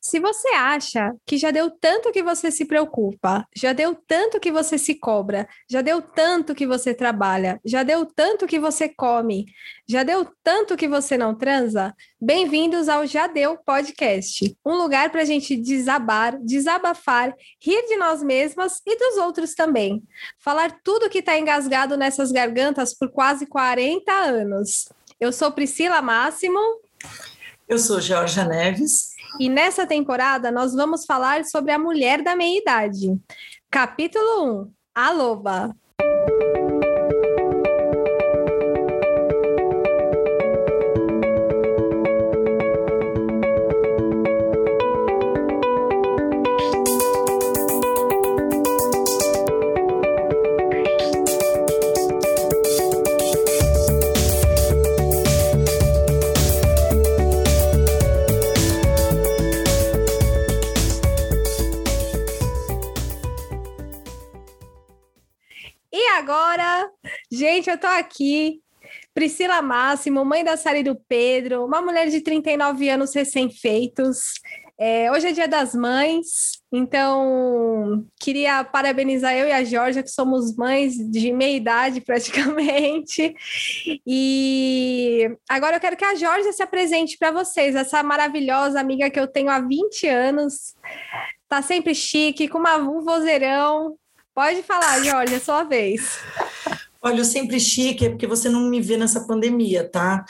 [0.00, 4.50] Se você acha que já deu tanto que você se preocupa, já deu tanto que
[4.50, 9.46] você se cobra, já deu tanto que você trabalha, já deu tanto que você come,
[9.86, 15.22] já deu tanto que você não transa, bem-vindos ao Já Deu Podcast um lugar para
[15.22, 20.02] a gente desabar, desabafar, rir de nós mesmas e dos outros também.
[20.38, 24.88] Falar tudo que está engasgado nessas gargantas por quase 40 anos.
[25.20, 26.58] Eu sou Priscila Máximo.
[27.68, 29.13] Eu sou Georgia Neves.
[29.38, 33.18] E nessa temporada nós vamos falar sobre a mulher da meia-idade.
[33.70, 35.74] Capítulo 1 A Loba.
[67.74, 68.60] Eu tô aqui.
[69.12, 74.34] Priscila Máximo, mãe da Sara e do Pedro, uma mulher de 39 anos recém-feitos.
[74.76, 80.56] É, hoje é dia das mães, então queria parabenizar eu e a Georgia, que somos
[80.56, 83.34] mães de meia idade praticamente.
[84.06, 89.18] E agora eu quero que a Georgia se apresente para vocês, essa maravilhosa amiga que
[89.18, 90.74] eu tenho há 20 anos.
[91.48, 93.96] Tá sempre chique, com uma, um vozeirão.
[94.34, 96.18] Pode falar, Georgia, é sua vez.
[97.06, 100.24] Olha, eu sempre chique, é porque você não me vê nessa pandemia, tá?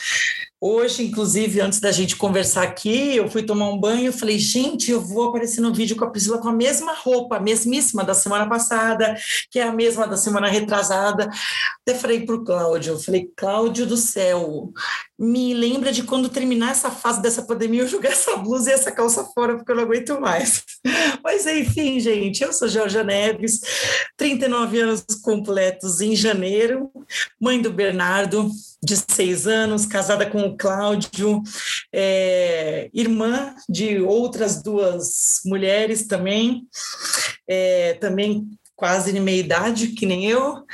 [0.61, 4.91] Hoje, inclusive, antes da gente conversar aqui, eu fui tomar um banho e falei, gente,
[4.91, 8.13] eu vou aparecer no vídeo com a Priscila com a mesma roupa, a mesmíssima da
[8.13, 9.15] semana passada,
[9.53, 11.31] que é a mesma da semana retrasada.
[11.83, 14.73] Até falei para o Cláudio, eu falei, Cláudio do céu,
[15.19, 18.91] me lembra de quando terminar essa fase dessa pandemia, eu jogar essa blusa e essa
[18.91, 20.65] calça fora, porque eu não aguento mais.
[21.23, 23.61] Mas enfim, gente, eu sou Georgia Neves,
[24.17, 26.91] 39 anos completos em janeiro,
[27.41, 28.51] mãe do Bernardo,
[28.83, 31.43] de seis anos, casada com o Cláudio,
[31.93, 36.67] é, irmã de outras duas mulheres também,
[37.49, 40.65] é, também quase de meia idade, que nem eu.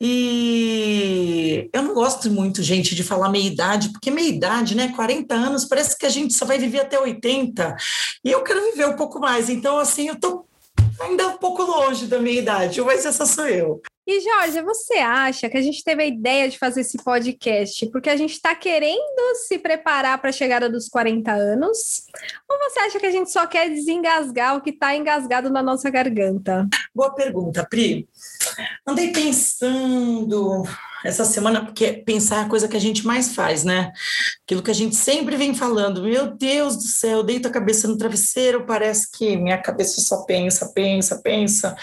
[0.00, 4.92] E eu não gosto muito, gente, de falar meia idade, porque meia idade, né?
[4.96, 7.76] 40 anos, parece que a gente só vai viver até 80.
[8.24, 9.50] E eu quero viver um pouco mais.
[9.50, 10.46] Então, assim, eu tô
[11.00, 13.82] ainda um pouco longe da minha idade, mas essa sou eu.
[14.06, 18.10] E, Jorge, você acha que a gente teve a ideia de fazer esse podcast porque
[18.10, 22.06] a gente está querendo se preparar para a chegada dos 40 anos?
[22.48, 25.90] Ou você acha que a gente só quer desengasgar o que está engasgado na nossa
[25.90, 26.66] garganta?
[26.94, 28.08] Boa pergunta, Pri.
[28.86, 30.64] Andei pensando
[31.04, 33.92] essa semana, porque pensar é a coisa que a gente mais faz, né?
[34.44, 37.96] Aquilo que a gente sempre vem falando, meu Deus do céu, deito a cabeça no
[37.96, 41.76] travesseiro, parece que minha cabeça só pensa, pensa, pensa,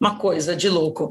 [0.00, 1.08] uma coisa de louco.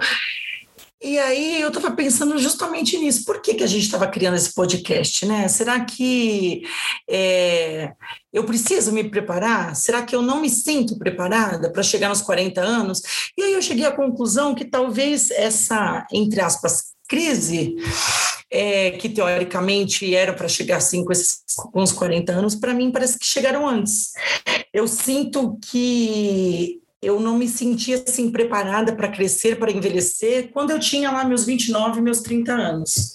[1.01, 3.23] E aí eu estava pensando justamente nisso.
[3.23, 5.47] Por que, que a gente estava criando esse podcast, né?
[5.47, 6.63] Será que
[7.07, 7.93] é,
[8.33, 9.75] eu preciso me preparar?
[9.75, 13.01] Será que eu não me sinto preparada para chegar nos 40 anos?
[13.37, 17.75] E aí eu cheguei à conclusão que talvez essa, entre aspas, crise
[18.51, 22.91] é, que teoricamente era para chegar assim com, esses, com uns 40 anos, para mim
[22.91, 24.13] parece que chegaram antes.
[24.73, 30.79] Eu sinto que eu não me sentia assim preparada para crescer, para envelhecer, quando eu
[30.79, 33.13] tinha lá meus 29, meus 30 anos.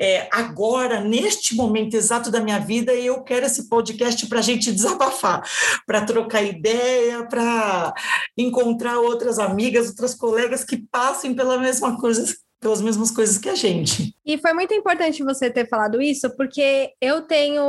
[0.00, 4.72] É, agora, neste momento exato da minha vida, eu quero esse podcast para a gente
[4.72, 5.42] desabafar,
[5.86, 7.92] para trocar ideia, para
[8.36, 12.24] encontrar outras amigas, outras colegas que passem pela mesma coisa
[12.60, 14.14] pelas mesmas coisas que a gente.
[14.24, 17.64] E foi muito importante você ter falado isso, porque eu tenho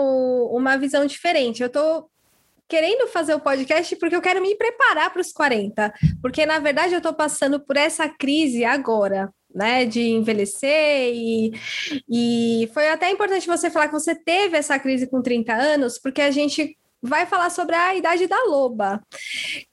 [0.51, 1.63] uma visão diferente.
[1.63, 2.09] Eu tô
[2.67, 6.93] querendo fazer o podcast porque eu quero me preparar para os 40, porque na verdade
[6.93, 11.51] eu estou passando por essa crise agora, né, de envelhecer e,
[12.09, 16.21] e foi até importante você falar que você teve essa crise com 30 anos, porque
[16.21, 19.01] a gente vai falar sobre a idade da loba,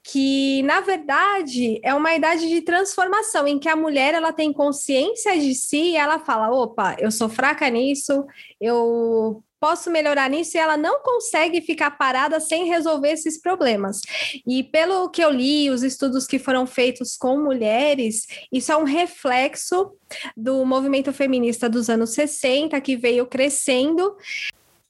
[0.03, 5.37] que na verdade é uma idade de transformação em que a mulher ela tem consciência
[5.39, 8.25] de si e ela fala, opa, eu sou fraca nisso,
[8.59, 13.99] eu posso melhorar nisso e ela não consegue ficar parada sem resolver esses problemas.
[14.47, 18.85] E pelo que eu li, os estudos que foram feitos com mulheres, isso é um
[18.85, 19.91] reflexo
[20.35, 24.15] do movimento feminista dos anos 60 que veio crescendo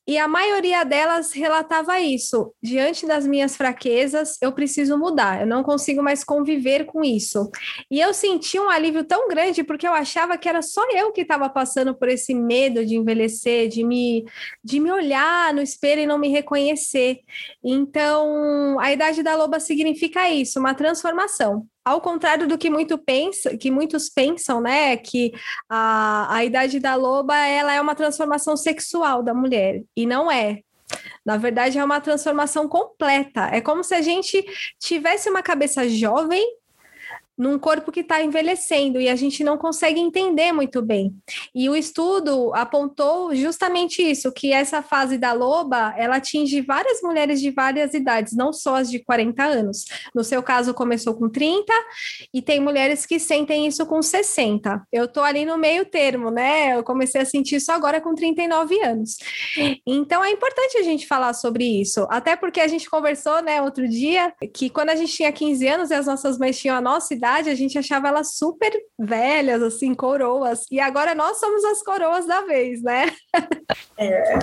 [0.09, 2.51] E a maioria delas relatava isso.
[2.63, 5.41] Diante das minhas fraquezas, eu preciso mudar.
[5.41, 7.47] Eu não consigo mais conviver com isso.
[7.91, 11.21] E eu senti um alívio tão grande porque eu achava que era só eu que
[11.21, 14.25] estava passando por esse medo de envelhecer, de me,
[14.63, 17.19] de me olhar no espelho e não me reconhecer.
[17.63, 21.67] Então, a idade da loba significa isso, uma transformação.
[21.89, 25.33] Ao contrário do que, muito pensa, que muitos pensam, né, que
[25.67, 30.59] a, a idade da loba ela é uma transformação sexual da mulher, e não é.
[31.25, 33.49] Na verdade, é uma transformação completa.
[33.51, 34.45] É como se a gente
[34.79, 36.45] tivesse uma cabeça jovem
[37.39, 41.15] num corpo que está envelhecendo e a gente não consegue entender muito bem.
[41.55, 47.39] E o estudo apontou justamente isso, que essa fase da loba, ela atinge várias mulheres
[47.39, 49.85] de várias idades, não só as de 40 anos.
[50.13, 51.71] No seu caso, começou com 30
[52.33, 54.85] e tem mulheres que sentem isso com 60.
[54.91, 56.75] Eu tô ali no meio termo, né?
[56.75, 59.17] Eu comecei a sentir isso agora com 39 anos.
[59.87, 63.87] Então é importante a gente falar sobre isso, até porque a gente conversou, né, outro
[63.87, 67.13] dia, que quando a gente tinha 15 anos e as nossas mães tinham a nossa
[67.13, 70.61] idade, a gente achava elas super velhas, assim, coroas.
[70.71, 73.11] E agora nós somos as coroas da vez, né?
[73.97, 74.39] É,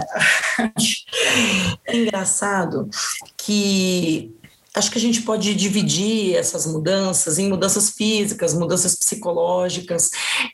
[1.87, 2.89] é engraçado
[3.37, 4.35] que
[4.77, 10.11] acho que a gente pode dividir essas mudanças em mudanças físicas, mudanças psicológicas.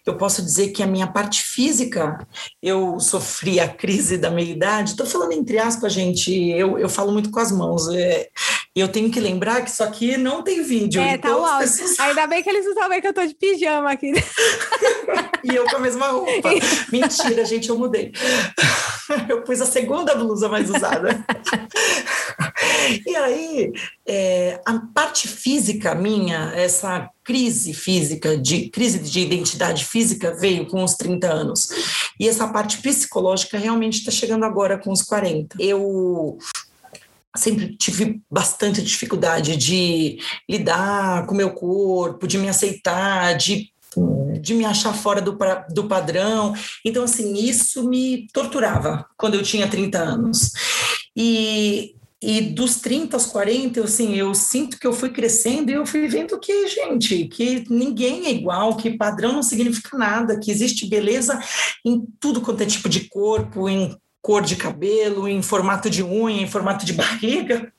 [0.06, 2.24] Eu posso dizer que a minha parte física,
[2.62, 4.90] eu sofri a crise da meia-idade.
[4.90, 7.88] Estou falando entre aspas, gente, eu, eu falo muito com as mãos.
[7.88, 8.28] É,
[8.74, 11.00] eu tenho que lembrar que isso aqui não tem vídeo.
[11.00, 11.68] É, tá o áudio.
[11.68, 11.98] Pessoas...
[12.00, 14.12] Ainda bem que eles não sabem que eu tô de pijama aqui.
[15.44, 16.48] e eu com a mesma roupa.
[16.90, 18.12] Mentira, gente, eu mudei.
[19.28, 21.22] Eu pus a segunda blusa mais usada.
[23.06, 23.72] e aí,
[24.06, 30.82] é, a parte física minha, essa crise física, de crise de identidade física, veio com
[30.82, 31.68] os 30 anos.
[32.18, 35.56] E essa parte psicológica realmente está chegando agora com os 40.
[35.60, 36.38] Eu
[37.36, 40.18] sempre tive bastante dificuldade de
[40.48, 43.72] lidar com meu corpo, de me aceitar, de
[44.40, 45.36] de me achar fora do,
[45.70, 46.54] do padrão.
[46.84, 50.50] Então, assim, isso me torturava quando eu tinha 30 anos.
[51.16, 55.74] E, e dos 30 aos 40, eu, assim, eu sinto que eu fui crescendo e
[55.74, 60.50] eu fui vendo que, gente, que ninguém é igual, que padrão não significa nada, que
[60.50, 61.38] existe beleza
[61.84, 66.40] em tudo quanto é tipo de corpo, em cor de cabelo, em formato de unha,
[66.40, 67.72] em formato de barriga.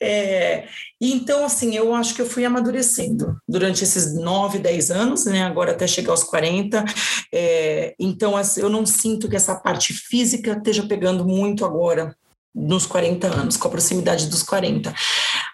[0.00, 0.68] É,
[1.00, 5.42] então, assim, eu acho que eu fui amadurecendo durante esses 9, 10 anos, né?
[5.42, 6.84] Agora até chegar aos 40.
[7.32, 12.16] É, então, eu não sinto que essa parte física esteja pegando muito agora,
[12.54, 14.94] nos 40 anos, com a proximidade dos 40.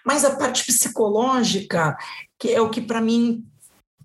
[0.05, 1.97] Mas a parte psicológica,
[2.37, 3.43] que é o que para mim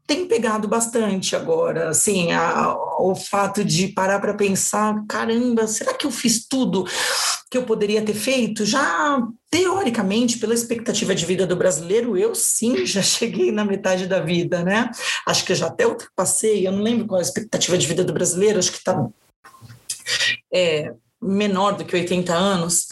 [0.07, 6.07] tem pegado bastante agora, assim, a, o fato de parar para pensar, caramba, será que
[6.07, 6.85] eu fiz tudo
[7.51, 8.65] que eu poderia ter feito?
[8.65, 9.21] Já
[9.51, 14.63] teoricamente, pela expectativa de vida do brasileiro, eu sim já cheguei na metade da vida,
[14.63, 14.91] né?
[15.27, 18.13] Acho que eu já até ultrapassei, eu não lembro qual a expectativa de vida do
[18.13, 19.09] brasileiro, acho que está
[20.55, 22.87] é, menor do que 80 anos.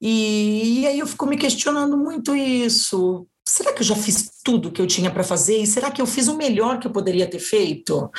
[0.00, 4.70] E, e aí eu fico me questionando muito isso será que eu já fiz tudo
[4.70, 5.58] que eu tinha para fazer?
[5.58, 8.10] E será que eu fiz o melhor que eu poderia ter feito?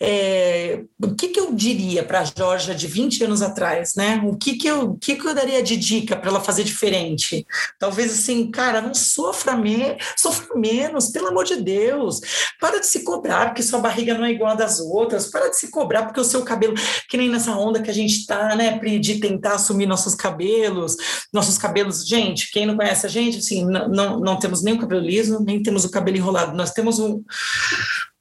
[0.00, 4.20] É, o que, que eu diria para a Georgia de 20 anos atrás, né?
[4.24, 7.46] O que, que, eu, o que, que eu daria de dica para ela fazer diferente?
[7.78, 12.20] Talvez assim, cara, não sofra, me, sofra menos, pelo amor de Deus.
[12.60, 15.30] Para de se cobrar porque sua barriga não é igual a das outras.
[15.30, 16.74] Para de se cobrar porque o seu cabelo,
[17.08, 20.96] que nem nessa onda que a gente está, né, Pri, de tentar assumir nossos cabelos,
[21.32, 22.06] nossos cabelos.
[22.06, 25.42] Gente, quem não conhece a gente, assim, não, não, não temos nem o cabelo liso,
[25.44, 26.56] nem temos o cabelo enrolado.
[26.56, 27.22] Nós temos um,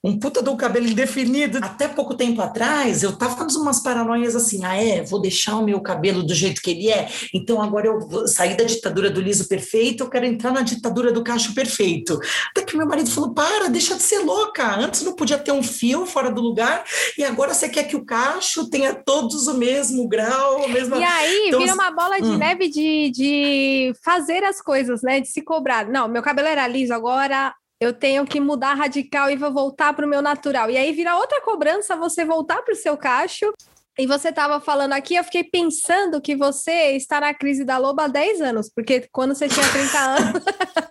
[0.03, 1.59] um puta do cabelo indefinido.
[1.61, 5.63] Até pouco tempo atrás, eu tava fazendo umas paranoias assim, ah é, vou deixar o
[5.63, 9.21] meu cabelo do jeito que ele é, então agora eu vou sair da ditadura do
[9.21, 12.19] liso perfeito, eu quero entrar na ditadura do cacho perfeito.
[12.51, 15.63] Até que meu marido falou, para, deixa de ser louca, antes não podia ter um
[15.63, 16.83] fio fora do lugar,
[17.17, 20.97] e agora você quer que o cacho tenha todos o mesmo grau, a mesma...
[20.97, 22.37] E aí, então, vira uma bola de hum.
[22.37, 25.87] neve de, de fazer as coisas, né, de se cobrar.
[25.87, 30.05] Não, meu cabelo era liso, agora eu tenho que mudar radical e vou voltar para
[30.05, 30.69] o meu natural.
[30.69, 33.53] E aí vira outra cobrança você voltar para o seu cacho.
[33.97, 38.05] E você estava falando aqui, eu fiquei pensando que você está na crise da loba
[38.05, 40.43] há 10 anos, porque quando você tinha 30 anos,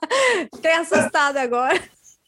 [0.63, 1.83] tem assustado agora.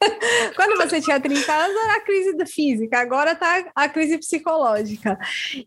[0.56, 5.18] Quando você tinha 30 anos, era a crise física, agora está a crise psicológica.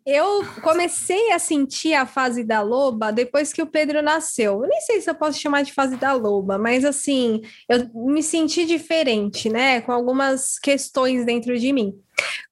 [0.05, 4.63] Eu comecei a sentir a fase da loba depois que o Pedro nasceu.
[4.63, 8.23] Eu nem sei se eu posso chamar de fase da loba, mas assim, eu me
[8.23, 9.81] senti diferente, né?
[9.81, 11.93] Com algumas questões dentro de mim.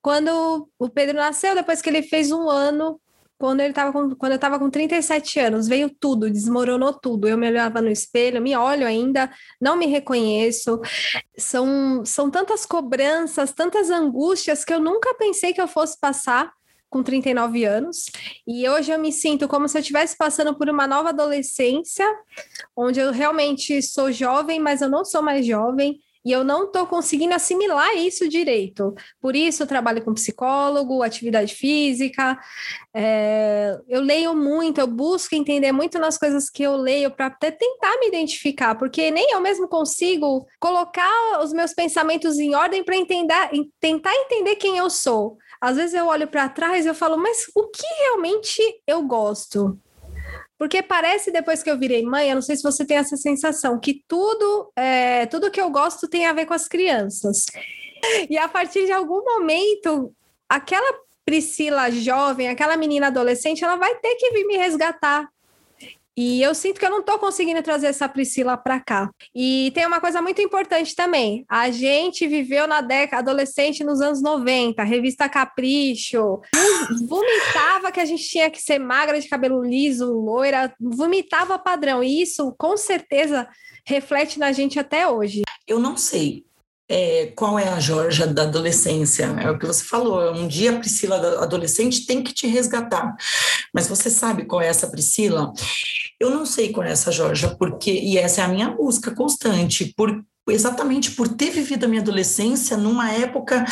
[0.02, 3.00] Quando o Pedro nasceu, depois que ele fez um ano,
[3.38, 7.28] quando, ele tava com, quando eu estava com 37 anos, veio tudo, desmoronou tudo.
[7.28, 10.80] Eu me olhava no espelho, me olho ainda, não me reconheço.
[11.38, 16.52] São, são tantas cobranças, tantas angústias que eu nunca pensei que eu fosse passar
[16.90, 18.06] com 39 anos.
[18.48, 22.08] E hoje eu me sinto como se eu estivesse passando por uma nova adolescência,
[22.76, 26.88] onde eu realmente sou jovem, mas eu não sou mais jovem e eu não estou
[26.88, 28.96] conseguindo assimilar isso direito.
[29.22, 32.38] Por isso, eu trabalho com psicólogo, atividade física,
[32.94, 37.52] é, eu leio muito, eu busco entender muito nas coisas que eu leio para até
[37.52, 42.96] tentar me identificar, porque nem eu mesmo consigo colocar os meus pensamentos em ordem para
[43.80, 45.38] tentar entender quem eu sou.
[45.62, 49.80] Às vezes eu olho para trás e eu falo, mas o que realmente eu gosto?
[50.58, 53.80] Porque parece, depois que eu virei mãe, eu não sei se você tem essa sensação,
[53.80, 57.46] que tudo, é, tudo que eu gosto tem a ver com as crianças.
[58.30, 60.14] E a partir de algum momento,
[60.48, 60.94] aquela
[61.26, 65.28] Priscila jovem, aquela menina adolescente, ela vai ter que vir me resgatar.
[66.18, 69.10] E eu sinto que eu não estou conseguindo trazer essa Priscila para cá.
[69.34, 71.46] E tem uma coisa muito importante também.
[71.50, 76.40] A gente viveu na década adolescente nos anos 90, revista Capricho,
[77.08, 82.04] vomitava que a gente tinha que ser magra de cabelo liso, loira, vomitava padrão.
[82.04, 83.48] E isso, com certeza,
[83.86, 85.42] reflete na gente até hoje.
[85.68, 86.46] Eu não sei
[86.90, 89.26] é, qual é a Georgia da adolescência?
[89.40, 90.34] É o que você falou.
[90.34, 93.16] Um dia a Priscila adolescente tem que te resgatar.
[93.74, 95.52] Mas você sabe qual é essa Priscila?
[96.20, 99.94] Eu não sei qual é essa Georgia, porque e essa é a minha busca constante,
[99.98, 103.66] por exatamente por ter vivido a minha adolescência numa época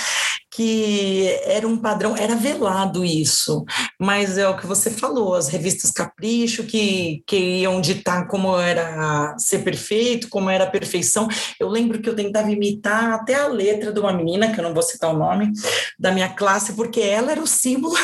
[0.56, 3.66] que era um padrão, era velado isso,
[4.00, 9.36] mas é o que você falou, as revistas Capricho que, que iam ditar como era
[9.38, 11.28] ser perfeito, como era a perfeição.
[11.60, 14.74] Eu lembro que eu tentava imitar até a letra de uma menina, que eu não
[14.74, 15.52] vou citar o nome,
[15.98, 17.96] da minha classe, porque ela era o símbolo,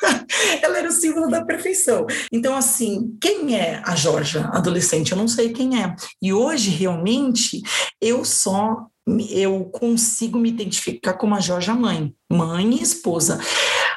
[0.62, 2.06] ela era o símbolo da perfeição.
[2.32, 5.12] Então, assim, quem é a Georgia adolescente?
[5.12, 5.94] Eu não sei quem é.
[6.22, 7.60] E hoje, realmente,
[8.00, 8.86] eu só
[9.30, 13.40] eu consigo me identificar como a Jorge mãe, mãe e esposa.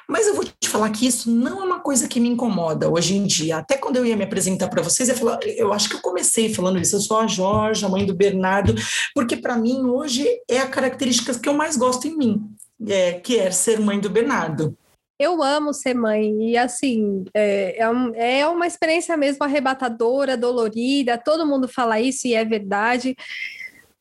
[0.07, 3.15] Mas eu vou te falar que isso não é uma coisa que me incomoda hoje
[3.15, 3.57] em dia.
[3.57, 6.53] Até quando eu ia me apresentar para vocês, eu, falar, eu acho que eu comecei
[6.53, 6.95] falando isso.
[6.95, 8.75] Eu sou a Jorge, mãe do Bernardo,
[9.13, 12.41] porque para mim hoje é a característica que eu mais gosto em mim,
[12.87, 14.77] é, que é ser mãe do Bernardo.
[15.21, 17.77] Eu amo ser mãe e assim é,
[18.15, 21.15] é, é uma experiência mesmo arrebatadora, dolorida.
[21.15, 23.15] Todo mundo fala isso e é verdade.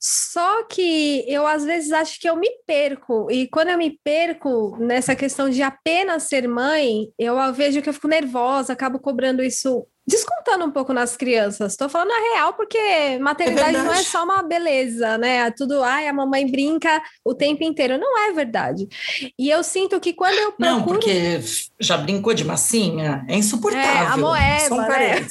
[0.03, 4.77] Só que eu às vezes acho que eu me perco, e quando eu me perco
[4.79, 9.87] nessa questão de apenas ser mãe, eu vejo que eu fico nervosa, acabo cobrando isso
[10.07, 11.73] descontando um pouco nas crianças.
[11.73, 15.47] Estou falando a real porque maternidade é não é só uma beleza, né?
[15.47, 17.99] É tudo, ai, a mamãe brinca o tempo inteiro.
[17.99, 18.89] Não é verdade.
[19.39, 20.71] E eu sinto que quando eu procuro...
[20.71, 21.41] Não, porque
[21.79, 23.25] já brincou de massinha?
[23.29, 23.91] É insuportável.
[23.91, 25.27] É, a moeba, né?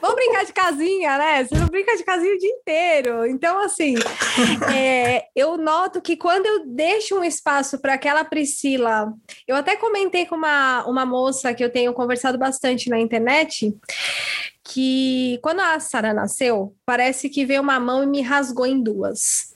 [0.00, 1.44] Vamos brincar de casinha, né?
[1.44, 3.26] Você não brinca de casinha o dia inteiro.
[3.26, 3.94] Então, assim,
[4.74, 9.12] é, eu noto que quando eu deixo um espaço para aquela Priscila...
[9.46, 13.76] Eu até comentei com uma, uma moça que eu tenho conversado bastante na internet,
[14.64, 19.54] que quando a Sara nasceu, parece que veio uma mão e me rasgou em duas.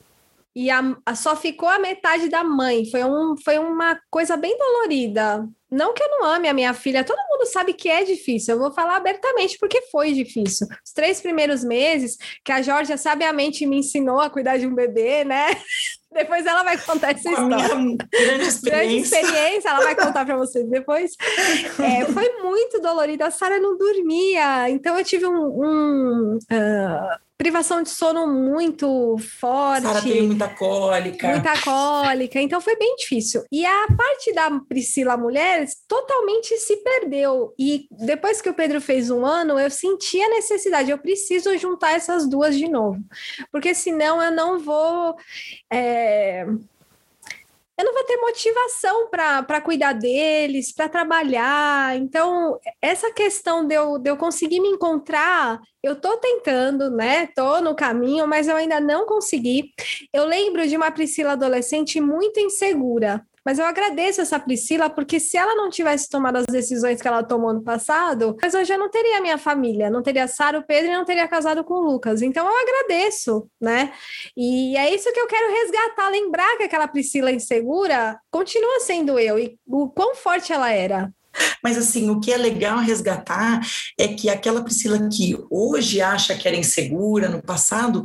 [0.55, 2.85] E a, a, só ficou a metade da mãe.
[2.90, 5.49] Foi, um, foi uma coisa bem dolorida.
[5.71, 8.55] Não que eu não ame a minha filha, todo mundo sabe que é difícil.
[8.55, 10.67] Eu vou falar abertamente porque foi difícil.
[10.85, 15.25] Os três primeiros meses que a Georgia sabiamente me ensinou a cuidar de um bebê,
[15.25, 15.47] né?
[16.12, 17.57] Depois ela vai contar essa história.
[17.57, 17.99] grande
[18.49, 18.71] experiência.
[18.71, 21.12] grande experiência, ela vai contar para vocês depois.
[21.79, 23.25] É, foi muito dolorido.
[23.25, 29.87] A Sara não dormia, então eu tive um, um uh, privação de sono muito forte.
[29.87, 31.29] Sara tem muita cólica.
[31.29, 33.45] Muita cólica, então foi bem difícil.
[33.53, 37.55] E a parte da Priscila Mulher totalmente se perdeu.
[37.57, 41.93] E depois que o Pedro fez um ano, eu senti a necessidade, eu preciso juntar
[41.93, 42.99] essas duas de novo.
[43.53, 45.15] Porque senão eu não vou.
[45.71, 45.98] É
[47.78, 51.97] eu não vou ter motivação para cuidar deles, para trabalhar.
[51.97, 57.25] Então, essa questão de eu, de eu conseguir me encontrar, eu estou tentando, né?
[57.25, 59.71] Estou no caminho, mas eu ainda não consegui.
[60.12, 63.25] Eu lembro de uma Priscila adolescente muito insegura.
[63.45, 67.23] Mas eu agradeço essa Priscila, porque se ela não tivesse tomado as decisões que ela
[67.23, 70.90] tomou no passado, mas hoje eu não teria minha família, não teria Sara, o Pedro
[70.90, 72.23] e não teria casado com o Lucas.
[72.23, 73.92] Então eu agradeço, né?
[74.37, 79.38] E é isso que eu quero resgatar, lembrar que aquela Priscila insegura continua sendo eu
[79.38, 81.12] e o quão forte ela era.
[81.62, 83.61] Mas assim, o que é legal resgatar
[83.99, 88.02] é que aquela Priscila que hoje acha que era insegura no passado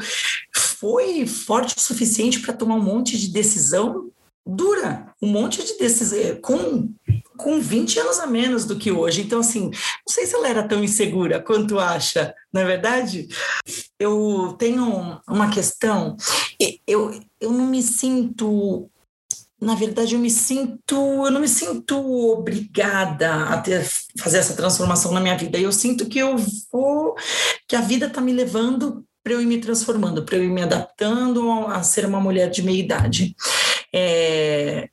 [0.55, 4.11] foi forte o suficiente para tomar um monte de decisão
[4.45, 6.89] dura, um monte de decisões, com
[7.35, 9.21] com 20 anos a menos do que hoje.
[9.21, 13.27] Então, assim, não sei se ela era tão insegura quanto acha, não é verdade?
[13.99, 16.15] Eu tenho uma questão,
[16.87, 18.89] eu, eu não me sinto
[19.61, 20.95] na verdade eu me sinto,
[21.25, 21.95] eu não me sinto
[22.31, 25.57] obrigada a ter, fazer essa transformação na minha vida.
[25.57, 26.35] Eu sinto que eu
[26.69, 27.15] vou,
[27.65, 30.61] que a vida está me levando para eu ir me transformando, para eu ir me
[30.61, 33.33] adaptando a ser uma mulher de meia idade.
[33.93, 34.89] É,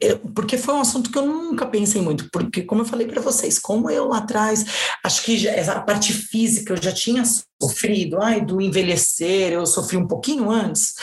[0.00, 3.20] eu, porque foi um assunto que eu nunca pensei muito, porque como eu falei para
[3.20, 4.64] vocês, como eu lá atrás,
[5.04, 7.22] acho que já, a parte física eu já tinha
[7.62, 10.94] sofrido, ai, do envelhecer, eu sofri um pouquinho antes.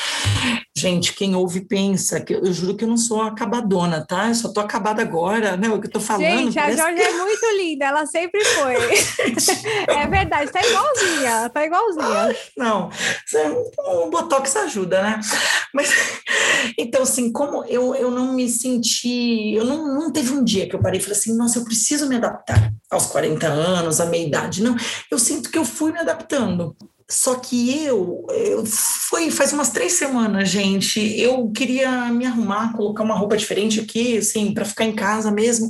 [0.77, 4.27] Gente, quem ouve pensa que eu juro que eu não sou acabadona, tá?
[4.27, 5.69] Eu só tô acabada agora, né?
[5.69, 6.23] O que eu tô falando.
[6.23, 7.01] Gente, a Jorge que...
[7.01, 8.75] é muito linda, ela sempre foi.
[9.87, 12.35] é verdade, tá igualzinha, tá igualzinha.
[12.57, 12.89] Não,
[13.77, 15.21] o Botox ajuda, né?
[15.73, 15.93] Mas
[16.77, 20.75] então, assim, como eu, eu não me senti, eu não, não teve um dia que
[20.75, 24.27] eu parei e falei assim, nossa, eu preciso me adaptar aos 40 anos, à meia
[24.27, 24.61] idade.
[24.61, 24.75] Não,
[25.09, 26.75] eu sinto que eu fui me adaptando.
[27.09, 30.99] Só que eu, eu foi faz umas três semanas, gente.
[31.19, 35.69] Eu queria me arrumar, colocar uma roupa diferente aqui, assim, para ficar em casa mesmo.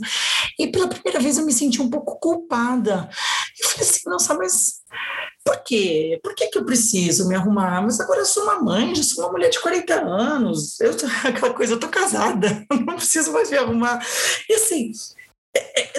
[0.58, 3.10] E pela primeira vez eu me senti um pouco culpada.
[3.60, 4.82] Eu falei assim, nossa, mas
[5.44, 6.20] por quê?
[6.24, 7.82] Por que, que eu preciso me arrumar?
[7.82, 10.80] Mas agora eu sou uma mãe, já sou uma mulher de 40 anos.
[10.80, 14.04] Eu aquela coisa, eu tô casada, não preciso mais me arrumar.
[14.50, 14.92] E assim,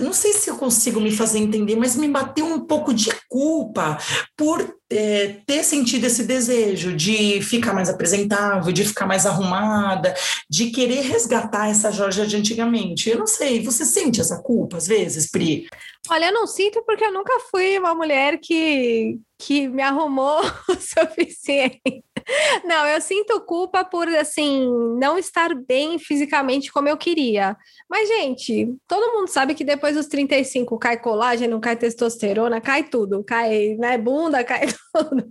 [0.01, 3.99] não sei se eu consigo me fazer entender, mas me bateu um pouco de culpa
[4.37, 10.15] por é, ter sentido esse desejo de ficar mais apresentável, de ficar mais arrumada,
[10.49, 13.11] de querer resgatar essa Jorge de antigamente.
[13.11, 15.67] Eu não sei, você sente essa culpa às vezes, Pri?
[16.09, 20.75] Olha, eu não sinto porque eu nunca fui uma mulher que, que me arrumou o
[20.75, 22.06] suficiente.
[22.65, 24.69] Não, eu sinto culpa por, assim,
[24.99, 27.57] não estar bem fisicamente como eu queria.
[27.89, 33.23] Mas, gente, todo mundo sabe que depois dos 35 cai colágeno, cai testosterona, cai tudo.
[33.25, 35.31] Cai, né, bunda, cai tudo.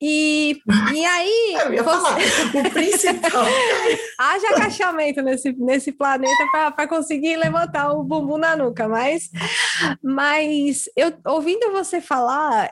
[0.00, 0.58] E,
[0.94, 1.56] e aí...
[1.68, 1.90] Eu ia você...
[1.90, 2.18] falar,
[2.54, 3.44] o principal...
[4.18, 9.30] Haja agachamento nesse, nesse planeta para conseguir levantar o bumbum na nuca, mas...
[10.02, 12.70] Mas eu ouvindo você falar,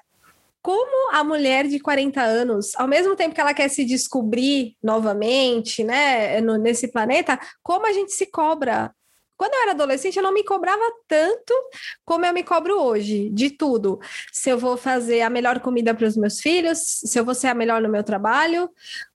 [0.66, 5.84] como a mulher de 40 anos, ao mesmo tempo que ela quer se descobrir novamente,
[5.84, 8.92] né, no, nesse planeta, como a gente se cobra.
[9.36, 11.54] Quando eu era adolescente, eu não me cobrava tanto
[12.04, 14.00] como eu me cobro hoje, de tudo.
[14.32, 17.46] Se eu vou fazer a melhor comida para os meus filhos, se eu vou ser
[17.46, 18.68] a melhor no meu trabalho,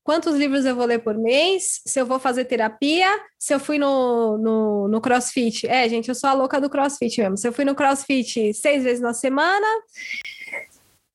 [0.05, 3.77] quantos livros eu vou ler por mês, se eu vou fazer terapia, se eu fui
[3.77, 5.67] no, no, no crossfit.
[5.67, 7.35] É, gente, eu sou a louca do crossfit mesmo.
[7.35, 9.67] Se eu fui no crossfit seis vezes na semana,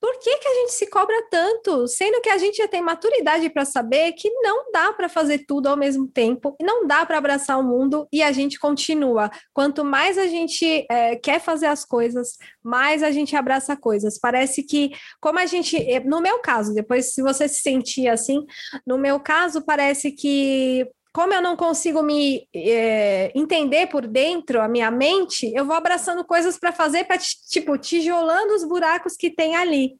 [0.01, 1.87] por que, que a gente se cobra tanto?
[1.89, 5.69] Sendo que a gente já tem maturidade para saber que não dá para fazer tudo
[5.69, 9.31] ao mesmo tempo, não dá para abraçar o mundo e a gente continua.
[9.53, 14.19] Quanto mais a gente é, quer fazer as coisas, mais a gente abraça coisas.
[14.19, 18.45] Parece que, como a gente, eh, no meu caso, depois se você se sentir assim,
[18.87, 24.68] no meu caso, parece que como eu não consigo me é, entender por dentro, a
[24.68, 29.57] minha mente, eu vou abraçando coisas para fazer, para tipo, tijolando os buracos que tem
[29.57, 29.94] ali.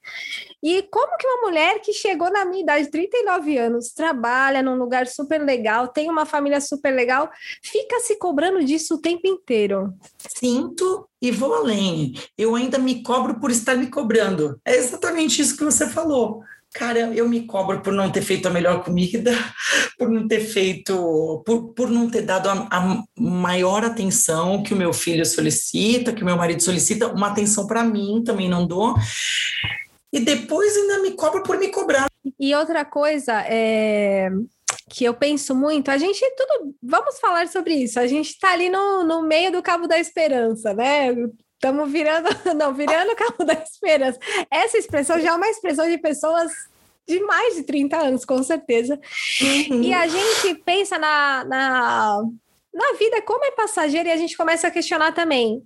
[0.63, 5.07] E como que uma mulher que chegou na minha idade, 39 anos, trabalha num lugar
[5.07, 7.31] super legal, tem uma família super legal,
[7.63, 9.95] fica se cobrando disso o tempo inteiro?
[10.19, 12.13] Sinto e vou além.
[12.37, 14.61] Eu ainda me cobro por estar me cobrando.
[14.63, 16.43] É exatamente isso que você falou
[16.77, 19.33] cara, eu me cobro por não ter feito a melhor comida,
[19.99, 24.77] por não ter feito, por, por não ter dado a, a maior atenção que o
[24.77, 28.95] meu filho solicita, que o meu marido solicita, uma atenção para mim também não dou.
[30.13, 32.07] E depois ainda me cobro por me cobrar.
[32.39, 34.31] E outra coisa é
[34.91, 37.99] que eu penso muito, a gente tudo, vamos falar sobre isso.
[37.99, 41.09] A gente está ali no, no meio do Cabo da Esperança, né?
[41.67, 44.21] Estamos virando, não, virando o cabo da esperança.
[44.49, 46.53] Essa expressão já é uma expressão de pessoas
[47.09, 49.01] de mais de 30 anos, com certeza.
[49.41, 49.83] Uhum.
[49.83, 52.23] E a gente pensa na, na,
[52.73, 55.61] na vida como é passageira e a gente começa a questionar também.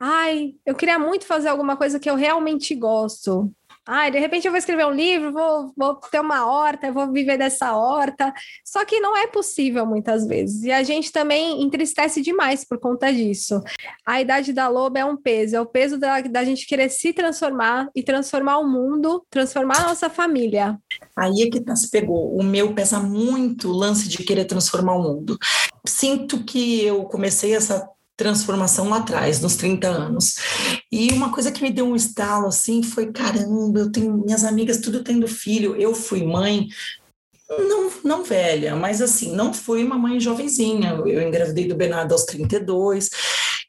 [0.00, 3.52] Ai, eu queria muito fazer alguma coisa que eu realmente gosto.
[3.86, 7.36] Ai, de repente eu vou escrever um livro, vou, vou ter uma horta, vou viver
[7.36, 8.32] dessa horta.
[8.64, 10.62] Só que não é possível muitas vezes.
[10.62, 13.60] E a gente também entristece demais por conta disso.
[14.06, 17.12] A idade da loba é um peso, é o peso da, da gente querer se
[17.12, 20.78] transformar e transformar o mundo, transformar a nossa família.
[21.16, 22.36] Aí é que tá, se pegou.
[22.36, 25.36] O meu pesa muito o lance de querer transformar o mundo.
[25.84, 30.36] Sinto que eu comecei essa transformação lá atrás, nos 30 anos.
[30.90, 34.78] E uma coisa que me deu um estalo assim foi: caramba, eu tenho minhas amigas
[34.78, 36.68] tudo tendo filho, eu fui mãe.
[37.48, 40.92] Não, não velha, mas assim, não fui uma mãe jovenzinha.
[41.04, 43.10] Eu engravidei do Bernardo aos 32.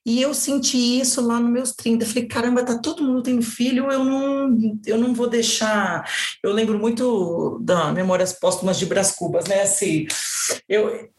[0.06, 2.06] E eu senti isso lá nos meus 30.
[2.06, 6.06] Falei, caramba, tá todo mundo tem filho, eu não, eu não vou deixar.
[6.42, 9.62] Eu lembro muito da Memórias Póstumas de Brás Cubas, né?
[9.62, 10.06] Assim,
[10.68, 11.10] eu,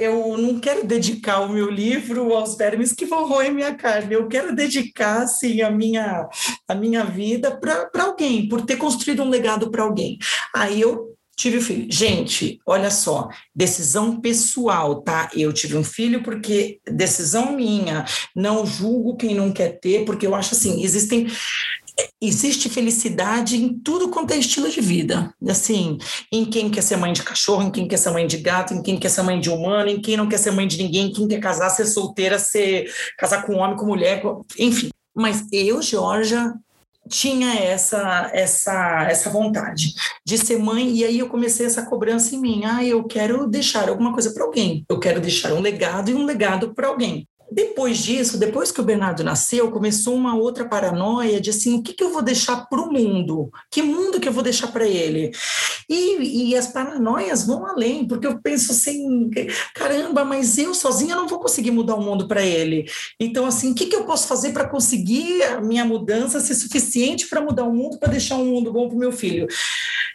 [0.00, 4.26] eu não quero dedicar o meu livro aos vermes que vão roer minha carne, eu
[4.26, 6.26] quero dedicar assim, a, minha,
[6.66, 10.18] a minha vida para alguém, por ter construído um legado para alguém.
[10.54, 11.86] Aí eu tive um filho.
[11.90, 15.30] Gente, olha só, decisão pessoal, tá?
[15.34, 20.34] Eu tive um filho porque decisão minha, não julgo quem não quer ter, porque eu
[20.34, 21.26] acho assim, existem
[22.20, 25.34] existe felicidade em tudo quanto é estilo de vida.
[25.48, 25.98] Assim,
[26.32, 28.82] em quem quer ser mãe de cachorro, em quem quer ser mãe de gato, em
[28.82, 31.26] quem quer ser mãe de humano, em quem não quer ser mãe de ninguém, quem
[31.26, 34.90] quer casar, ser solteira, ser casar com homem, com mulher, com, enfim.
[35.14, 36.54] Mas eu, Georgia,
[37.08, 42.40] tinha essa essa essa vontade de ser mãe e aí eu comecei essa cobrança em
[42.40, 42.64] mim.
[42.64, 44.84] Ah, eu quero deixar alguma coisa para alguém.
[44.88, 47.26] Eu quero deixar um legado e um legado para alguém.
[47.50, 51.92] Depois disso, depois que o Bernardo nasceu, começou uma outra paranoia de assim, o que,
[51.92, 53.50] que eu vou deixar para o mundo?
[53.70, 55.32] Que mundo que eu vou deixar para ele?
[55.88, 59.28] E, e as paranoias vão além, porque eu penso assim,
[59.74, 62.86] caramba, mas eu sozinha não vou conseguir mudar o mundo para ele.
[63.18, 67.26] Então, assim, o que, que eu posso fazer para conseguir a minha mudança ser suficiente
[67.28, 69.48] para mudar o mundo, para deixar um mundo bom para o meu filho?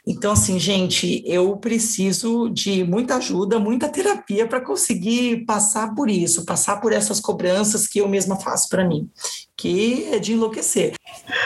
[0.07, 6.45] Então, assim, gente, eu preciso de muita ajuda, muita terapia para conseguir passar por isso,
[6.45, 9.09] passar por essas cobranças que eu mesma faço para mim,
[9.57, 10.93] que é de enlouquecer.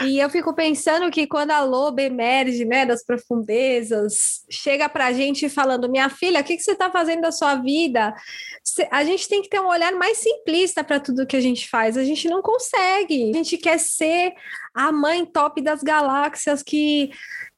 [0.03, 5.13] E eu fico pensando que quando a loba emerge, né, das profundezas, chega para a
[5.13, 8.13] gente falando: minha filha, o que, que você está fazendo da sua vida?
[8.91, 11.97] A gente tem que ter um olhar mais simplista para tudo que a gente faz.
[11.97, 13.31] A gente não consegue.
[13.31, 14.33] A gente quer ser
[14.79, 17.11] a mãe top das galáxias que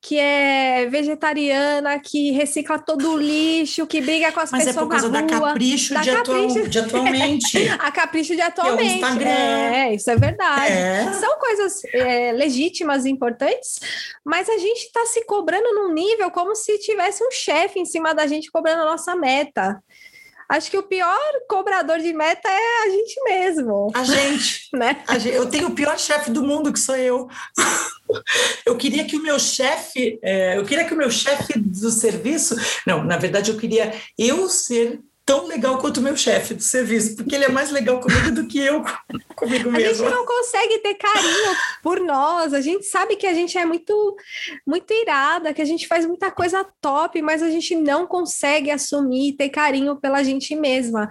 [0.04, 4.80] que é vegetariana, que recicla todo o lixo, que briga com as Mas pessoas é
[4.80, 6.68] por causa da rua, capricho, da de, capricho.
[6.68, 7.70] De atualmente.
[7.80, 8.90] a capricho de atualmente.
[8.90, 9.30] É o Instagram.
[9.30, 10.74] É, isso é verdade.
[10.74, 11.14] É.
[11.14, 13.80] São coisas é, legítimas e importantes,
[14.26, 18.16] mas a gente está se cobrando num nível como se tivesse um chefe em cima
[18.16, 19.84] da gente cobrando a nossa meta.
[20.52, 23.90] Acho que o pior cobrador de meta é a gente mesmo.
[23.94, 24.68] A gente.
[24.76, 25.02] né?
[25.08, 27.30] A gente eu tenho o pior chefe do mundo, que sou eu.
[28.66, 32.58] Eu queria que o meu chefe, é, eu queria que o meu chefe do serviço,
[32.86, 37.16] não, na verdade eu queria eu ser tão legal quanto o meu chefe do serviço,
[37.16, 38.84] porque ele é mais legal comigo do que eu
[39.36, 40.06] comigo mesmo.
[40.06, 43.66] A gente não consegue ter carinho por nós, a gente sabe que a gente é
[43.66, 44.16] muito,
[44.66, 49.34] muito irada, que a gente faz muita coisa top, mas a gente não consegue assumir,
[49.34, 51.10] ter carinho pela gente mesma.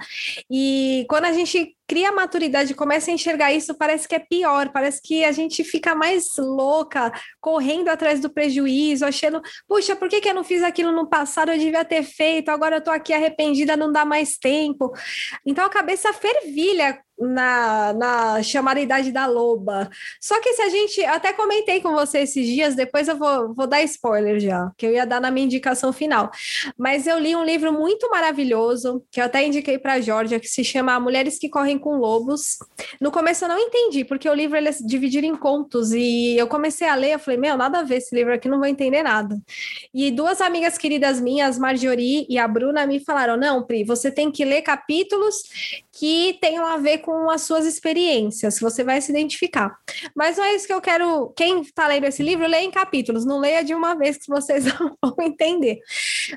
[0.50, 5.02] E quando a gente cria maturidade, começa a enxergar isso, parece que é pior, parece
[5.02, 10.28] que a gente fica mais louca, correndo atrás do prejuízo, achando, puxa, por que, que
[10.28, 11.50] eu não fiz aquilo no passado?
[11.50, 14.92] Eu devia ter feito, agora eu tô aqui arrependida, não dá mais tempo.
[15.44, 19.90] Então a cabeça fervilha na, na chamada idade da loba.
[20.20, 21.04] Só que se a gente.
[21.04, 24.92] Até comentei com você esses dias, depois eu vou, vou dar spoiler já, que eu
[24.92, 26.30] ia dar na minha indicação final.
[26.78, 30.48] Mas eu li um livro muito maravilhoso, que eu até indiquei para a Georgia, que
[30.48, 32.58] se chama Mulheres que Correm com Lobos.
[33.00, 36.46] No começo eu não entendi, porque o livro ele é dividido em contos, e eu
[36.46, 39.02] comecei a ler, eu falei, meu, nada a ver esse livro aqui, não vou entender
[39.02, 39.38] nada.
[39.92, 44.30] E duas amigas queridas minhas, Marjorie e a Bruna, me falaram: não, Pri, você tem
[44.30, 45.42] que ler capítulos
[46.00, 49.76] que tenham a ver com as suas experiências, você vai se identificar.
[50.16, 51.30] Mas não é isso que eu quero.
[51.36, 54.64] Quem está lendo esse livro, leia em capítulos, não leia de uma vez que vocês
[54.80, 55.78] não vão entender.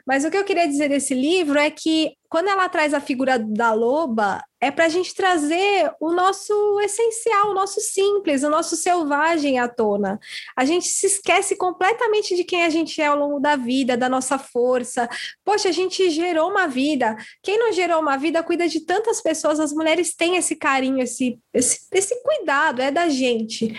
[0.05, 3.37] Mas o que eu queria dizer desse livro é que quando ela traz a figura
[3.37, 8.77] da loba, é para a gente trazer o nosso essencial, o nosso simples, o nosso
[8.77, 10.17] selvagem à tona.
[10.55, 14.07] A gente se esquece completamente de quem a gente é ao longo da vida, da
[14.07, 15.09] nossa força.
[15.43, 17.15] Poxa, a gente gerou uma vida.
[17.43, 19.59] Quem não gerou uma vida cuida de tantas pessoas.
[19.59, 23.77] As mulheres têm esse carinho, esse, esse, esse cuidado, é da gente.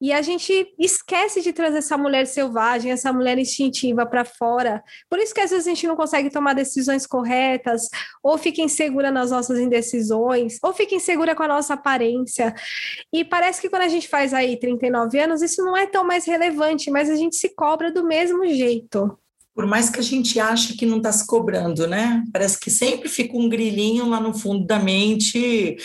[0.00, 4.80] E a gente esquece de trazer essa mulher selvagem, essa mulher instintiva para fora.
[5.08, 7.89] Por isso que às vezes a gente não consegue tomar decisões corretas,
[8.22, 12.54] ou fica insegura nas nossas indecisões, ou fica insegura com a nossa aparência.
[13.12, 16.24] E parece que quando a gente faz aí 39 anos, isso não é tão mais
[16.24, 19.19] relevante, mas a gente se cobra do mesmo jeito
[19.60, 22.24] por mais que a gente ache que não está se cobrando, né?
[22.32, 25.76] Parece que sempre fica um grilinho lá no fundo da mente,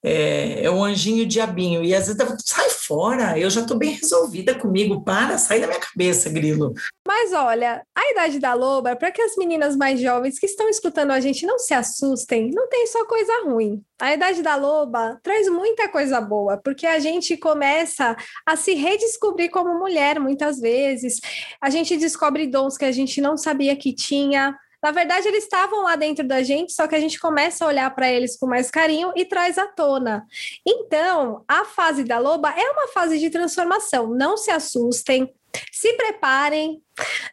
[0.00, 1.82] é, é um anjinho diabinho.
[1.82, 5.80] E às vezes sai fora, eu já estou bem resolvida comigo, para, sai da minha
[5.80, 6.72] cabeça, grilo.
[7.04, 10.68] Mas olha, a idade da loba é para que as meninas mais jovens que estão
[10.68, 13.82] escutando a gente não se assustem, não tem só coisa ruim.
[14.00, 19.50] A idade da loba traz muita coisa boa, porque a gente começa a se redescobrir
[19.50, 21.18] como mulher muitas vezes.
[21.60, 25.82] A gente descobre dons que a gente não sabia que tinha, Na verdade, eles estavam
[25.82, 28.70] lá dentro da gente, só que a gente começa a olhar para eles com mais
[28.70, 30.24] carinho e traz à tona.
[30.64, 34.08] Então, a fase da loba é uma fase de transformação.
[34.14, 35.34] Não se assustem,
[35.72, 36.82] se preparem,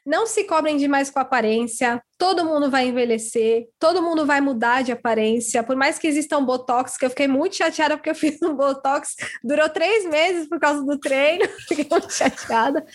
[0.05, 2.01] não se cobrem demais com a aparência.
[2.17, 5.63] Todo mundo vai envelhecer, todo mundo vai mudar de aparência.
[5.63, 8.55] Por mais que exista um botox, que eu fiquei muito chateada porque eu fiz um
[8.55, 12.85] botox, durou três meses por causa do treino, fiquei muito chateada.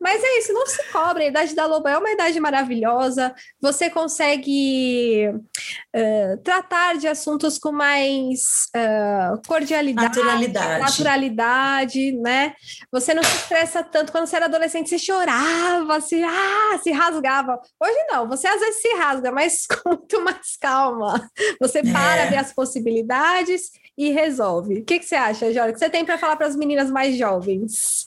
[0.00, 1.26] Mas é isso, não se cobrem.
[1.26, 3.34] A idade da loba é uma idade maravilhosa.
[3.60, 10.80] Você consegue uh, tratar de assuntos com mais uh, cordialidade, naturalidade.
[10.80, 12.54] naturalidade, né?
[12.90, 14.12] Você não se estressa tanto.
[14.12, 17.60] Quando você era adolescente, você chorava, se, ah, se rasgava.
[17.80, 21.28] Hoje não, você às vezes se rasga, mas com muito mais calma.
[21.60, 22.30] Você para, é.
[22.30, 24.80] vê as possibilidades e resolve.
[24.80, 25.70] O que, que você acha, Jorge?
[25.70, 28.06] O que você tem para falar para as meninas mais jovens?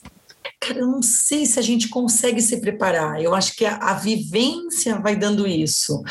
[0.60, 3.22] Cara, eu não sei se a gente consegue se preparar.
[3.22, 6.02] Eu acho que a, a vivência vai dando isso.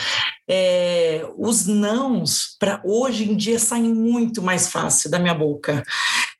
[0.47, 5.83] É, os nãos, para hoje em dia, saem muito mais fácil da minha boca.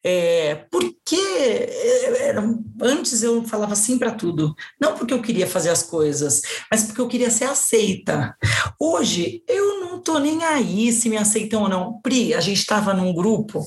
[0.03, 2.41] É, porque é, era,
[2.81, 6.41] antes eu falava sim para tudo, não porque eu queria fazer as coisas,
[6.71, 8.33] mas porque eu queria ser aceita.
[8.79, 11.99] Hoje eu não tô nem aí se me aceitam ou não.
[12.01, 13.65] Pri, a gente estava num grupo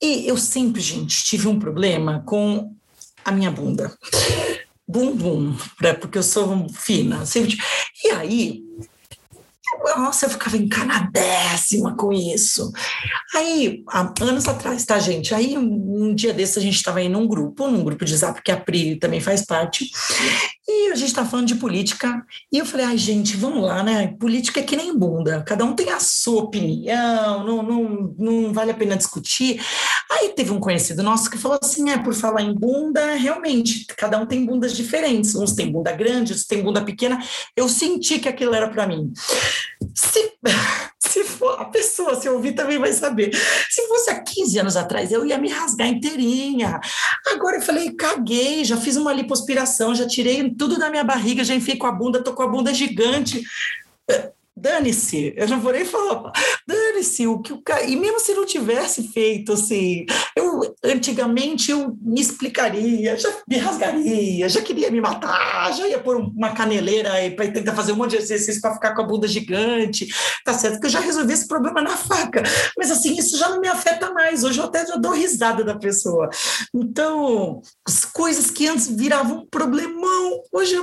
[0.00, 2.74] e eu sempre, gente, tive um problema com
[3.24, 3.96] a minha bunda.
[4.86, 5.56] Bumbum,
[6.00, 7.24] porque eu sou fina.
[7.24, 7.56] Sempre...
[8.04, 8.62] E aí,
[9.96, 12.72] nossa, eu ficava encanadéssima com isso.
[13.34, 15.34] Aí, há anos atrás, tá, gente?
[15.34, 18.42] Aí, um, um dia desse, a gente estava aí num grupo, num grupo de zap
[18.42, 19.90] que a Pri também faz parte,
[20.66, 24.14] e a gente estava falando de política, e eu falei, ai, gente, vamos lá, né?
[24.18, 28.70] Política é que nem bunda, cada um tem a sua opinião, não, não, não vale
[28.70, 29.60] a pena discutir.
[30.10, 34.18] Aí teve um conhecido nosso que falou assim: é, por falar em bunda, realmente, cada
[34.18, 37.22] um tem bundas diferentes, uns têm bunda grande, outros têm bunda pequena.
[37.56, 39.12] Eu senti que aquilo era para mim.
[39.94, 40.32] Se,
[40.98, 43.34] se for a pessoa, se ouvir, também vai saber.
[43.70, 46.80] Se fosse há 15 anos atrás, eu ia me rasgar inteirinha.
[47.32, 51.54] Agora eu falei, caguei, já fiz uma lipoaspiração, já tirei tudo da minha barriga, já
[51.54, 53.42] enfiei com a bunda, tô com a bunda gigante
[54.56, 56.30] dane-se, eu já vou nem falar,
[57.04, 61.96] dane-se, o que o cara, e mesmo se não tivesse feito assim, eu antigamente eu
[62.00, 67.50] me explicaria, já me rasgaria, já queria me matar, já ia pôr uma caneleira para
[67.50, 70.08] tentar fazer um monte de exercício para ficar com a bunda gigante,
[70.44, 70.80] tá certo?
[70.80, 72.42] Que eu já resolvi esse problema na faca,
[72.76, 75.76] mas assim, isso já não me afeta mais, hoje eu até já dou risada da
[75.76, 76.30] pessoa.
[76.74, 80.74] Então, as coisas que antes viravam um problemão, hoje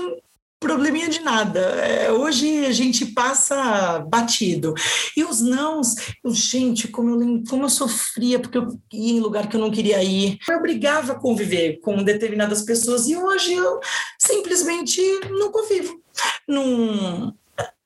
[0.61, 1.59] probleminha de nada.
[1.59, 4.75] É, hoje a gente passa batido.
[5.17, 5.95] E os nãos,
[6.27, 10.01] gente, como eu, como eu sofria, porque eu ia em lugar que eu não queria
[10.03, 10.37] ir.
[10.47, 13.79] Eu obrigava a conviver com determinadas pessoas e hoje eu
[14.19, 15.99] simplesmente não convivo.
[16.47, 17.33] Não,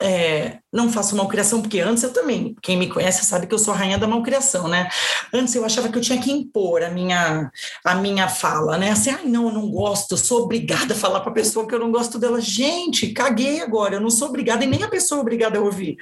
[0.06, 3.74] é, não faço malcriação, porque antes eu também, quem me conhece sabe que eu sou
[3.74, 4.88] a rainha da malcriação, né?
[5.34, 7.50] Antes eu achava que eu tinha que impor a minha,
[7.84, 8.92] a minha fala, né?
[8.92, 11.74] Assim, ai, não, eu não gosto, eu sou obrigada a falar para a pessoa que
[11.74, 12.40] eu não gosto dela.
[12.40, 15.98] Gente, caguei agora, eu não sou obrigada e nem a pessoa é obrigada a ouvir,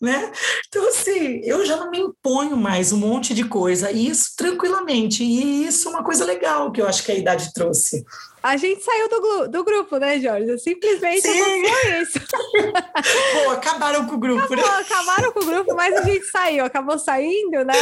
[0.00, 0.30] né?
[0.68, 5.24] Então, assim, eu já não me imponho mais um monte de coisa, e isso tranquilamente,
[5.24, 8.04] e isso é uma coisa legal que eu acho que a idade trouxe.
[8.46, 10.56] A gente saiu do, do grupo, né, Jorge?
[10.60, 11.62] Simplesmente Sim.
[12.00, 12.20] isso.
[13.46, 14.62] Pô, acabaram com o grupo, né?
[14.62, 14.80] Acabou, né?
[14.80, 17.74] Acabaram com o grupo, mas a gente saiu, acabou saindo, né?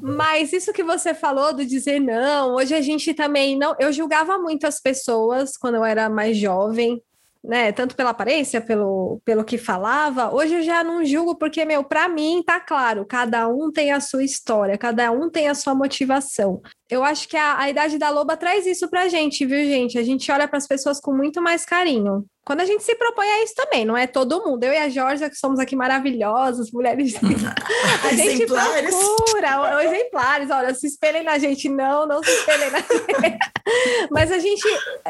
[0.00, 3.74] mas isso que você falou do dizer não, hoje a gente também não.
[3.80, 7.02] Eu julgava muito as pessoas quando eu era mais jovem,
[7.42, 7.72] né?
[7.72, 10.34] Tanto pela aparência, pelo, pelo que falava.
[10.34, 14.00] Hoje eu já não julgo, porque, meu, para mim tá claro, cada um tem a
[14.00, 16.60] sua história, cada um tem a sua motivação.
[16.88, 19.98] Eu acho que a, a idade da loba traz isso pra gente, viu, gente?
[19.98, 23.26] A gente olha para as pessoas com muito mais carinho quando a gente se propõe
[23.26, 24.62] a isso também, não é todo mundo.
[24.62, 27.14] Eu e a Georgia, que somos aqui maravilhosas, mulheres.
[28.08, 30.48] a gente procura exemplares.
[30.48, 33.38] Olha, se espelhem na gente, não, não se espelhem na gente.
[34.12, 34.62] Mas a gente,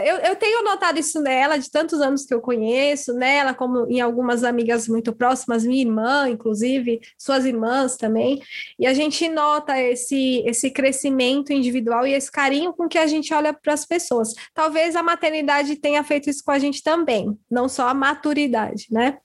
[0.02, 4.00] eu, eu tenho notado isso nela, de tantos anos que eu conheço, nela, como em
[4.00, 8.40] algumas amigas muito próximas, minha irmã, inclusive, suas irmãs também.
[8.78, 13.32] E a gente nota esse, esse crescimento individual e esse carinho com que a gente
[13.34, 14.34] olha para as pessoas.
[14.54, 19.16] Talvez a maternidade tenha feito isso com a gente também não só a maturidade, né?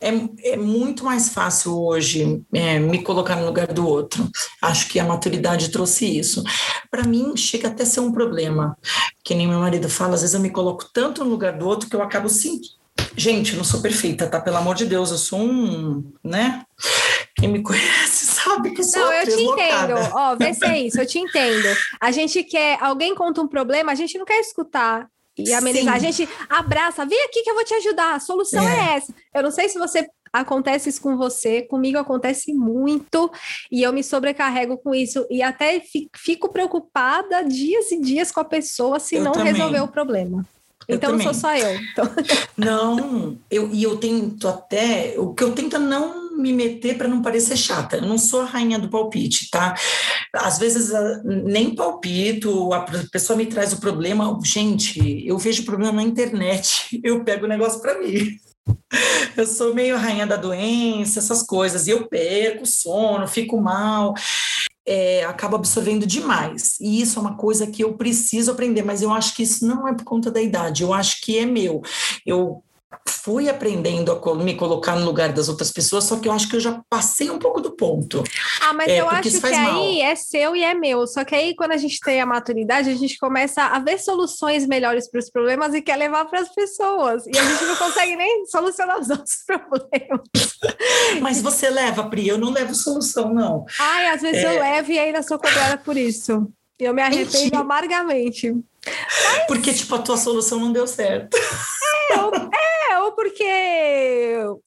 [0.00, 4.28] É, é muito mais fácil hoje é, me colocar no lugar do outro.
[4.62, 6.42] Acho que a maturidade trouxe isso.
[6.90, 8.76] Para mim, chega até a ser um problema.
[9.24, 11.88] Que nem meu marido fala, às vezes eu me coloco tanto no lugar do outro
[11.88, 12.78] que eu acabo sentindo.
[13.16, 14.40] Gente, eu não sou perfeita, tá?
[14.40, 16.64] Pelo amor de Deus, eu sou um, né?
[17.36, 19.94] Quem me conhece sabe que sou Não, eu te entendo.
[20.12, 21.68] Ó, vê se é isso, eu te entendo.
[22.00, 25.98] A gente quer, alguém conta um problema, a gente não quer escutar e amenizar.
[26.00, 26.06] Sim.
[26.06, 28.74] A gente abraça, vem aqui que eu vou te ajudar, a solução é.
[28.74, 29.14] é essa.
[29.34, 33.30] Eu não sei se você acontece isso com você, comigo acontece muito
[33.70, 35.82] e eu me sobrecarrego com isso e até
[36.14, 39.52] fico preocupada dias e dias com a pessoa se eu não também.
[39.52, 40.44] resolver o problema.
[40.88, 41.74] então não sou só eu.
[41.92, 42.04] Então...
[42.56, 45.14] Não, eu, e eu tento até.
[45.16, 47.96] O que eu tento é não me meter para não parecer chata.
[47.96, 49.74] Eu não sou a rainha do palpite, tá?
[50.34, 50.92] Às vezes
[51.24, 54.38] nem palpito, a pessoa me traz o problema.
[54.44, 58.36] Gente, eu vejo o problema na internet, eu pego o negócio para mim.
[59.36, 64.14] Eu sou meio rainha da doença, essas coisas, e eu perco sono, fico mal,
[64.86, 66.78] é, acabo absorvendo demais.
[66.80, 69.86] E isso é uma coisa que eu preciso aprender, mas eu acho que isso não
[69.86, 71.82] é por conta da idade, eu acho que é meu.
[72.26, 72.62] Eu
[73.06, 76.56] fui aprendendo a me colocar no lugar das outras pessoas, só que eu acho que
[76.56, 78.24] eu já passei um pouco do ponto.
[78.62, 79.82] Ah, mas é, eu acho que mal.
[79.82, 81.06] aí é seu e é meu.
[81.06, 84.66] Só que aí, quando a gente tem a maturidade, a gente começa a ver soluções
[84.66, 87.26] melhores para os problemas e quer levar para as pessoas.
[87.26, 90.22] E a gente não consegue nem solucionar os nossos problemas.
[91.20, 93.66] Mas você leva, Pri, eu não levo solução, não.
[93.78, 94.56] Ai, às vezes é...
[94.56, 96.50] eu levo e ainda sou cobrada por isso.
[96.78, 97.58] Eu me arrependo Mentira.
[97.58, 98.52] amargamente.
[98.86, 99.46] Mas...
[99.46, 101.36] Porque, tipo, a tua solução não deu certo.
[102.10, 103.44] É, ou, é, ou porque.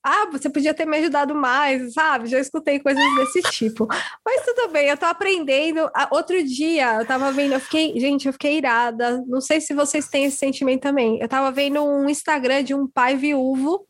[0.03, 2.29] Ah, você podia ter me ajudado mais, sabe?
[2.29, 3.87] Já escutei coisas desse tipo.
[4.23, 5.89] Mas tudo bem, eu tô aprendendo.
[6.11, 7.99] Outro dia, eu tava vendo, eu fiquei.
[7.99, 9.23] Gente, eu fiquei irada.
[9.25, 11.19] Não sei se vocês têm esse sentimento também.
[11.19, 13.87] Eu tava vendo um Instagram de um pai viúvo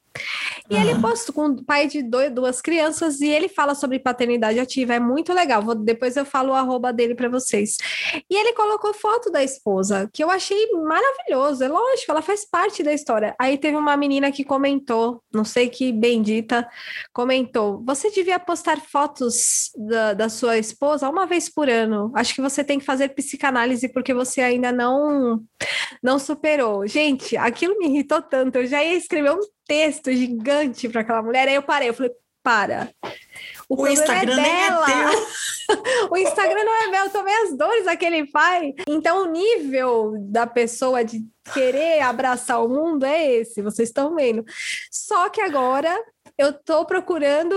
[0.70, 0.82] e uhum.
[0.82, 4.94] ele posta com o pai de dois, duas crianças e ele fala sobre paternidade ativa.
[4.94, 5.62] É muito legal.
[5.62, 7.78] Vou, depois eu falo o arroba dele para vocês.
[8.30, 11.64] E ele colocou foto da esposa, que eu achei maravilhoso.
[11.64, 13.36] É lógico, ela faz parte da história.
[13.40, 16.68] Aí teve uma menina que comentou, não sei que bendita,
[17.14, 22.12] comentou: Você devia postar fotos da, da sua esposa uma vez por ano.
[22.16, 25.42] Acho que você tem que fazer psicanálise porque você ainda não,
[26.02, 26.88] não superou.
[26.88, 28.58] Gente, aquilo me irritou tanto.
[28.58, 31.48] Eu já ia escrever um texto gigante para aquela mulher.
[31.48, 32.12] Aí eu parei, eu falei,
[32.44, 32.90] para.
[33.70, 34.86] O, o é Instagram é dela.
[34.90, 38.74] É o Instagram não é meu, também as dores daquele pai.
[38.88, 44.44] Então, o nível da pessoa de querer abraçar o mundo é esse, vocês estão vendo.
[44.92, 45.96] Só que agora
[46.38, 47.56] eu tô procurando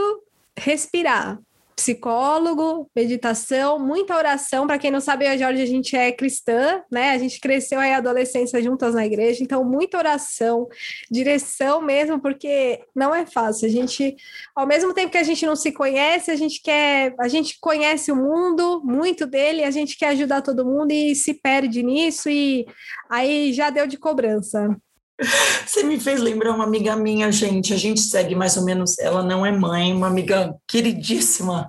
[0.57, 1.39] respirar
[1.77, 4.67] psicólogo, meditação, muita oração.
[4.67, 7.11] Para quem não sabe, a Jorge, a gente é cristã, né?
[7.11, 10.69] A gente cresceu aí a adolescência juntas na igreja, então muita oração,
[11.11, 13.67] direção mesmo, porque não é fácil.
[13.67, 14.17] A gente,
[14.55, 18.13] ao mesmo tempo que a gente não se conhece, a gente quer, a gente conhece
[18.13, 22.67] o mundo, muito dele, a gente quer ajudar todo mundo e se perde nisso e
[23.11, 24.77] aí já deu de cobrança.
[25.65, 27.73] Você me fez lembrar uma amiga minha, gente.
[27.73, 28.99] A gente segue mais ou menos.
[28.99, 31.69] Ela não é mãe, uma amiga queridíssima.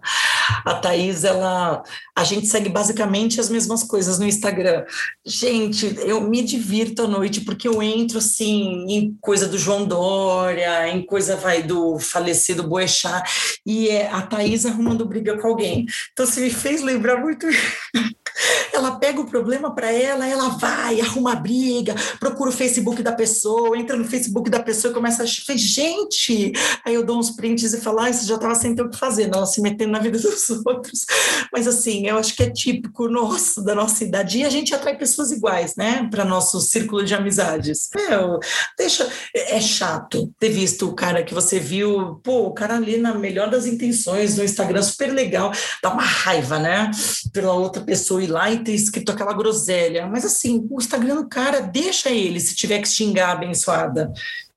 [0.65, 1.83] A Thaís, ela.
[2.15, 4.83] A gente segue basicamente as mesmas coisas no Instagram.
[5.25, 10.87] Gente, eu me divirto à noite porque eu entro assim em coisa do João Dória,
[10.89, 15.85] em coisa vai do falecido Boechat, e é a Thaís arrumando briga com alguém.
[16.13, 17.45] Então, você me fez lembrar muito.
[18.73, 23.13] Ela pega o problema para ela, ela vai, arruma a briga, procura o Facebook da
[23.13, 26.51] pessoa, entra no Facebook da pessoa e começa a falar, gente,
[26.83, 28.97] aí eu dou uns prints e falo, ah, você já estava sem ter o que
[28.97, 31.05] fazer, não, se metendo na vida dos outros.
[31.51, 34.97] Mas assim, eu acho que é típico nosso, da nossa idade, e a gente atrai
[34.97, 37.89] pessoas iguais, né, para nosso círculo de amizades.
[37.95, 38.39] Meu,
[38.77, 43.13] deixa, é chato ter visto o cara que você viu, pô, o cara ali na
[43.13, 46.91] melhor das intenções, no Instagram, super legal, dá uma raiva, né,
[47.31, 50.07] pela outra pessoa ir lá e ter escrito aquela groselha.
[50.07, 54.11] Mas assim, o Instagram do cara deixa ele se tiver que xingar abençoada.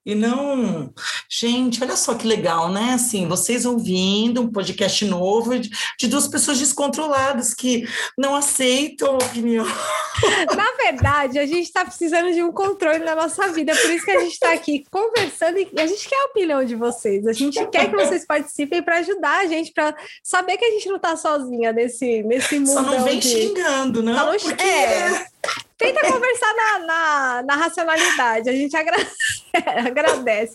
[0.08, 0.90] E não,
[1.28, 2.94] gente, olha só que legal, né?
[2.94, 5.68] Assim, vocês ouvindo um podcast novo de,
[5.98, 9.66] de duas pessoas descontroladas que não aceitam a opinião.
[10.56, 14.10] Na verdade, a gente está precisando de um controle na nossa vida, por isso que
[14.10, 17.26] a gente está aqui conversando e a gente quer a opinião de vocês.
[17.26, 20.88] A gente quer que vocês participem para ajudar a gente, para saber que a gente
[20.88, 22.72] não está sozinha nesse, nesse mundo.
[22.72, 23.28] Só não vem de...
[23.28, 24.14] xingando, não?
[24.14, 24.62] não porque...
[24.62, 25.37] É
[25.76, 29.16] Tenta conversar na, na, na, racionalidade, a gente agradece.
[29.86, 30.52] agradece.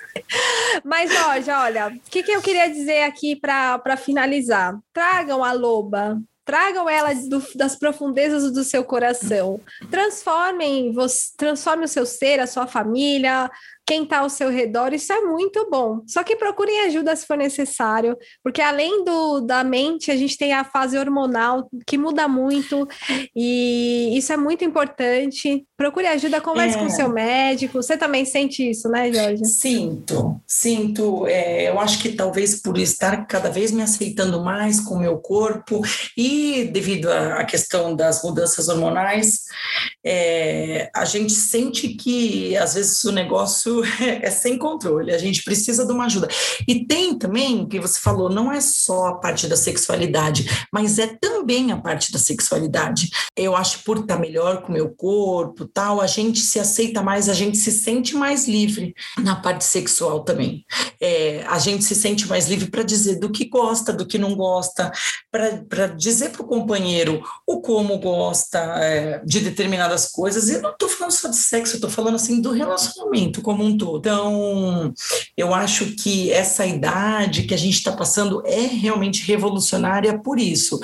[0.84, 4.78] Mas, ó, olha, o que, que eu queria dizer aqui para finalizar?
[4.91, 9.62] Tragam a loba, tragam ela do, das profundezas do seu coração.
[9.89, 10.93] Transformem,
[11.38, 13.50] transforme o seu ser, a sua família,
[13.86, 16.02] quem está ao seu redor, isso é muito bom.
[16.08, 20.54] Só que procurem ajuda se for necessário, porque além do da mente, a gente tem
[20.54, 22.88] a fase hormonal que muda muito,
[23.36, 25.66] e isso é muito importante.
[25.76, 26.80] Procure ajuda, converse é.
[26.80, 27.82] com o seu médico.
[27.82, 29.45] Você também sente isso, né, Jorge?
[29.45, 31.28] Sinto, sinto.
[31.28, 35.18] É, eu acho que talvez por estar cada vez me aceitando mais com o meu
[35.18, 35.82] corpo
[36.18, 39.43] e devido à questão das mudanças hormonais,
[40.05, 45.86] é, a gente sente que às vezes o negócio é sem controle, a gente precisa
[45.86, 46.28] de uma ajuda.
[46.67, 51.07] E tem também, que você falou, não é só a parte da sexualidade, mas é
[51.07, 53.09] também a parte da sexualidade.
[53.36, 57.30] Eu acho por estar melhor com o meu corpo, tal, a gente se aceita mais,
[57.30, 60.65] a gente se sente mais livre na parte sexual também.
[60.99, 64.36] É, a gente se sente mais livre para dizer do que gosta, do que não
[64.36, 64.91] gosta,
[65.32, 70.49] para dizer para o companheiro o como gosta é, de determinadas coisas.
[70.49, 73.62] E eu não estou falando só de sexo, eu estou falando assim do relacionamento como
[73.64, 73.99] um todo.
[73.99, 74.93] Então,
[75.38, 80.80] eu acho que essa idade que a gente está passando é realmente revolucionária por isso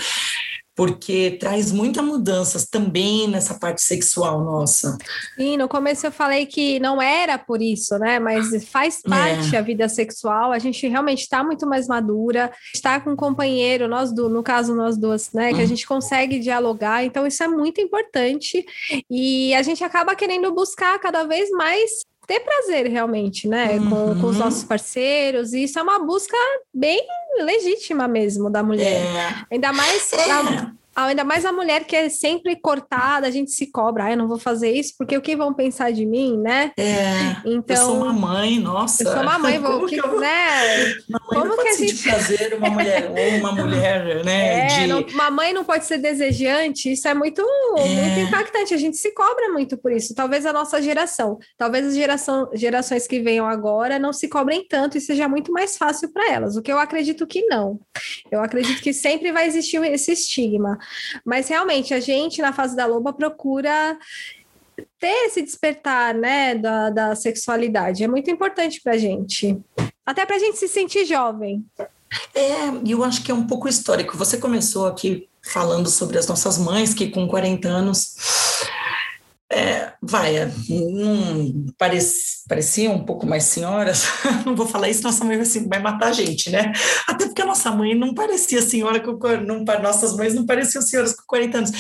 [0.80, 4.98] porque traz muitas mudanças também nessa parte sexual nossa.
[5.36, 8.18] Sim, no começo eu falei que não era por isso, né?
[8.18, 9.10] Mas faz é.
[9.10, 9.60] parte é.
[9.60, 10.54] a vida sexual.
[10.54, 14.74] A gente realmente está muito mais madura, está com um companheiro, nós do, no caso
[14.74, 15.50] nós duas, né?
[15.50, 15.68] Que a hum.
[15.68, 17.04] gente consegue dialogar.
[17.04, 18.66] Então isso é muito importante
[19.12, 21.92] e a gente acaba querendo buscar cada vez mais
[22.30, 23.80] ter prazer realmente, né?
[23.80, 23.90] Uhum.
[23.90, 24.44] Com, com, os uhum.
[24.44, 25.52] nossos parceiros.
[25.52, 26.38] E isso é uma busca
[26.72, 27.04] bem
[27.40, 29.02] legítima mesmo da mulher.
[29.02, 29.46] É.
[29.52, 30.14] Ainda mais.
[30.14, 30.32] É.
[30.32, 30.72] A,
[31.08, 34.28] ainda mais a mulher que é sempre cortada, a gente se cobra, ah, eu não
[34.28, 36.72] vou fazer isso, porque o que vão pensar de mim, né?
[36.78, 39.04] É, então, eu sou uma mãe, nossa.
[39.04, 40.94] Eu sou uma mãe, vou, que, eu, né?
[41.08, 44.60] Uma mãe Como não que a gente fazer uma mulher ou uma mulher, né?
[44.60, 44.88] É, de...
[44.88, 47.42] não, uma mãe não pode ser desejante, isso é muito,
[47.78, 47.86] é.
[47.86, 50.14] muito impactante, a gente se cobra muito por isso.
[50.14, 54.98] Talvez a nossa geração, talvez as geração, gerações que venham agora não se cobrem tanto
[54.98, 57.80] e seja muito mais fácil para elas, o que eu acredito que não.
[58.32, 60.78] Eu acredito que sempre vai existir esse estigma.
[61.26, 63.98] Mas realmente a gente na fase da loba procura
[64.98, 68.04] ter esse despertar, né, da, da sexualidade.
[68.04, 69.60] É muito importante para a gente.
[70.06, 71.66] Até para a gente se sentir jovem.
[72.34, 74.18] É, eu acho que é um pouco histórico.
[74.18, 78.16] Você começou aqui falando sobre as nossas mães que com 40 anos
[79.52, 84.06] é, vai, é, hum, pareci, parecia um pouco mais senhoras,
[84.46, 86.72] não vou falar isso, nossa mãe vai, assim, vai matar a gente, né?
[87.08, 91.14] Até porque a nossa mãe não parecia senhora, com, não, nossas mães não pareciam senhoras
[91.14, 91.72] com 40 anos,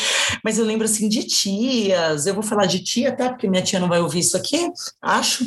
[0.43, 3.29] mas eu lembro assim de tias, eu vou falar de tia, tá?
[3.29, 5.45] Porque minha tia não vai ouvir isso aqui, acho,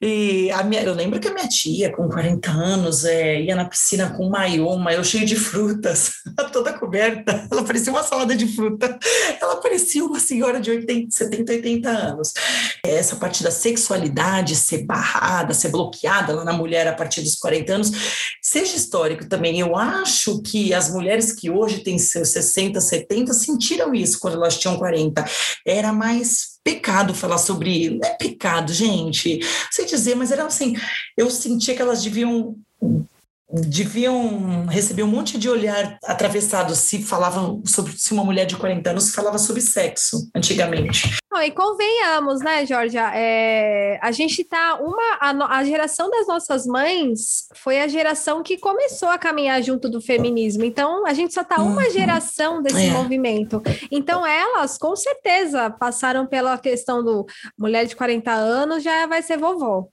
[0.00, 3.64] e a minha, eu lembro que a minha tia com 40 anos é, ia na
[3.64, 6.12] piscina com maiô, um maiô cheio de frutas,
[6.52, 8.98] toda coberta, ela parecia uma salada de fruta,
[9.40, 12.32] ela parecia uma senhora de 80, 70, 80 anos.
[12.84, 17.72] Essa parte da sexualidade ser barrada, ser bloqueada lá na mulher a partir dos 40
[17.72, 17.92] anos,
[18.40, 19.60] seja histórico também.
[19.60, 24.58] Eu acho que as mulheres que hoje têm seus 60, 70 sentiram isso quando elas
[24.58, 25.24] tinham 40.
[25.66, 27.90] Era mais pecado falar sobre.
[27.90, 29.40] Não é pecado, gente.
[29.70, 30.74] Sei dizer, mas era assim.
[31.16, 32.56] Eu sentia que elas deviam
[33.52, 38.90] deviam receber um monte de olhar atravessado se falavam sobre se uma mulher de 40
[38.90, 41.18] anos falava sobre sexo antigamente.
[41.30, 43.10] Não, e convenhamos, né, Georgia?
[43.14, 48.58] É, a gente tá uma a, a, geração das nossas mães foi a geração que
[48.58, 50.64] começou a caminhar junto do feminismo.
[50.64, 51.90] Então a gente só tá uma uhum.
[51.90, 52.90] geração desse é.
[52.90, 53.62] movimento.
[53.90, 57.26] Então elas com certeza passaram pela questão do
[57.58, 59.88] mulher de 40 anos já vai ser vovó.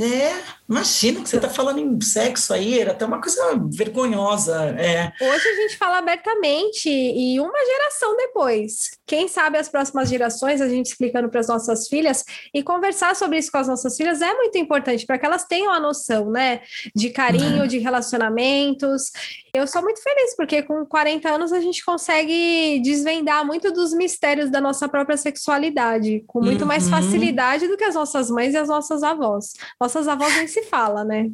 [0.00, 0.32] É,
[0.66, 4.74] imagina que você está falando em sexo aí, era até uma coisa vergonhosa.
[4.78, 5.12] É.
[5.20, 8.90] Hoje a gente fala abertamente e uma geração depois.
[9.06, 12.24] Quem sabe as próximas gerações, a gente explicando para as nossas filhas
[12.54, 15.70] e conversar sobre isso com as nossas filhas é muito importante para que elas tenham
[15.70, 16.62] a noção, né,
[16.94, 17.66] de carinho, é.
[17.66, 19.10] de relacionamentos.
[19.52, 24.50] Eu sou muito feliz porque com 40 anos a gente consegue desvendar muito dos mistérios
[24.50, 26.68] da nossa própria sexualidade com muito uhum.
[26.68, 29.54] mais facilidade do que as nossas mães e as nossas avós.
[29.80, 31.30] Nossas avós nem se fala, né?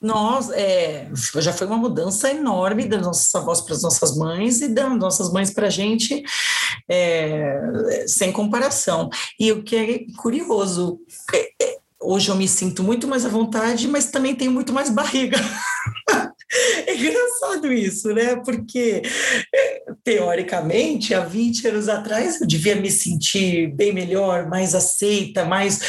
[0.00, 4.68] Nós, é, já foi uma mudança enorme das nossas avós para as nossas mães e
[4.68, 6.22] das nossas mães para a gente,
[6.86, 9.08] é, sem comparação.
[9.40, 11.00] E o que é curioso,
[11.34, 14.90] é, é, hoje eu me sinto muito mais à vontade, mas também tenho muito mais
[14.90, 15.38] barriga.
[16.86, 18.36] É engraçado isso, né?
[18.36, 19.02] Porque,
[19.54, 25.80] é, teoricamente, há 20 anos atrás eu devia me sentir bem melhor, mais aceita, mais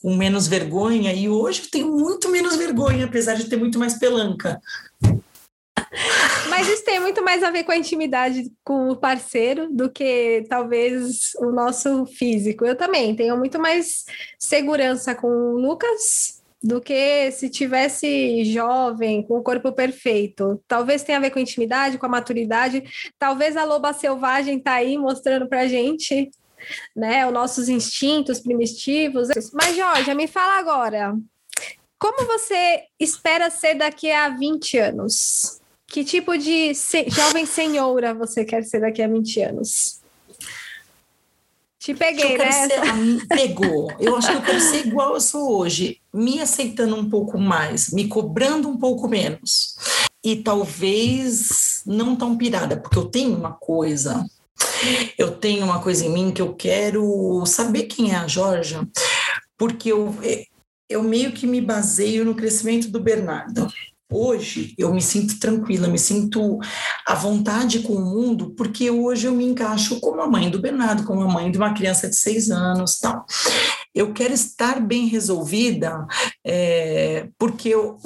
[0.00, 3.94] com menos vergonha, e hoje eu tenho muito menos vergonha, apesar de ter muito mais
[3.94, 4.60] pelanca.
[6.48, 10.44] Mas isso tem muito mais a ver com a intimidade com o parceiro do que
[10.48, 12.64] talvez o nosso físico.
[12.64, 14.04] Eu também tenho muito mais
[14.38, 20.62] segurança com o Lucas do que se tivesse jovem, com o corpo perfeito.
[20.68, 22.84] Talvez tenha a ver com intimidade, com a maturidade.
[23.18, 26.30] Talvez a loba selvagem tá aí mostrando pra gente,
[26.94, 29.28] né, os nossos instintos primitivos.
[29.52, 31.16] Mas, Jorge, me fala agora,
[31.98, 35.60] como você espera ser daqui a 20 anos?
[35.86, 40.01] Que tipo de se jovem senhora você quer ser daqui a 20 anos?
[41.82, 42.52] Te peguei, né?
[42.52, 43.92] Ser, pegou.
[43.98, 47.90] Eu acho que eu quero ser igual eu sou hoje, me aceitando um pouco mais,
[47.90, 49.74] me cobrando um pouco menos.
[50.22, 54.24] E talvez não tão pirada, porque eu tenho uma coisa,
[55.18, 58.86] eu tenho uma coisa em mim que eu quero saber quem é a Georgia,
[59.58, 60.14] porque eu,
[60.88, 63.66] eu meio que me baseio no crescimento do Bernardo.
[64.12, 66.58] Hoje eu me sinto tranquila, me sinto
[67.06, 71.04] à vontade com o mundo, porque hoje eu me encaixo como a mãe do Bernardo,
[71.04, 73.24] como a mãe de uma criança de seis anos, tal.
[73.94, 76.06] Eu quero estar bem resolvida,
[76.44, 77.98] é, porque eu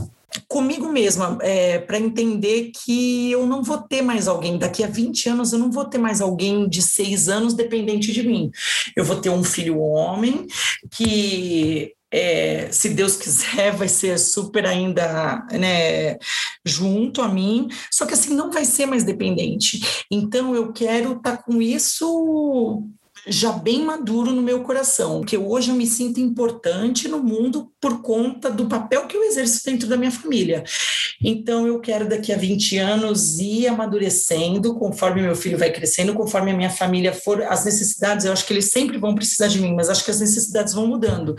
[0.49, 5.31] comigo mesma, é, para entender que eu não vou ter mais alguém, daqui a 20
[5.31, 8.51] anos eu não vou ter mais alguém de seis anos dependente de mim.
[8.95, 10.47] Eu vou ter um filho homem
[10.91, 16.17] que é, se Deus quiser, vai ser super ainda né,
[16.65, 20.07] junto a mim, só que assim não vai ser mais dependente.
[20.11, 22.89] Então eu quero estar tá com isso
[23.27, 28.01] já bem maduro no meu coração, que hoje eu me sinto importante no mundo por
[28.01, 30.63] conta do papel que eu exerço dentro da minha família.
[31.23, 36.53] Então eu quero daqui a 20 anos ir amadurecendo conforme meu filho vai crescendo, conforme
[36.53, 39.75] a minha família for, as necessidades, eu acho que eles sempre vão precisar de mim,
[39.75, 41.35] mas acho que as necessidades vão mudando.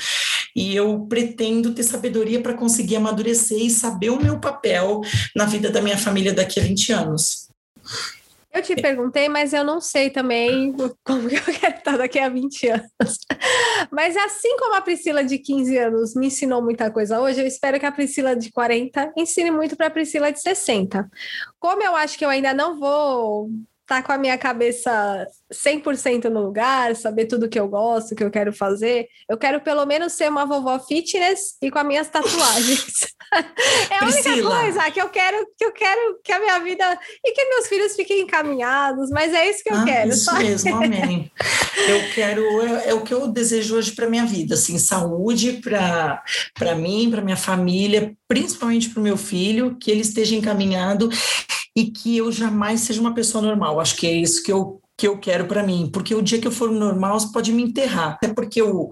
[0.55, 5.01] E eu pretendo ter sabedoria para conseguir amadurecer e saber o meu papel
[5.35, 7.47] na vida da minha família daqui a 20 anos.
[8.57, 10.73] Eu te perguntei, mas eu não sei também
[11.05, 13.19] como que eu quero estar daqui a 20 anos.
[13.91, 17.79] Mas assim como a Priscila de 15 anos me ensinou muita coisa hoje, eu espero
[17.79, 21.07] que a Priscila de 40 ensine muito para a Priscila de 60.
[21.59, 23.49] Como eu acho que eu ainda não vou
[23.87, 28.29] tá com a minha cabeça 100% no lugar, saber tudo que eu gosto, que eu
[28.29, 33.15] quero fazer, eu quero pelo menos ser uma vovó fitness e com as minhas tatuagens.
[33.89, 34.35] é a Priscila.
[34.35, 37.67] única coisa que eu quero que eu quero que a minha vida e que meus
[37.67, 40.09] filhos fiquem encaminhados, mas é isso que eu ah, quero.
[40.09, 40.37] Isso só.
[40.37, 41.31] mesmo, amém.
[41.87, 46.23] Eu quero é, é o que eu desejo hoje para minha vida, assim, saúde para
[46.55, 51.09] para mim, para minha família, principalmente para o meu filho, que ele esteja encaminhado
[51.75, 53.79] e que eu jamais seja uma pessoa normal.
[53.79, 56.47] Acho que é isso que eu que eu quero para mim, porque o dia que
[56.47, 58.13] eu for normal, você pode me enterrar.
[58.13, 58.89] Até porque eu,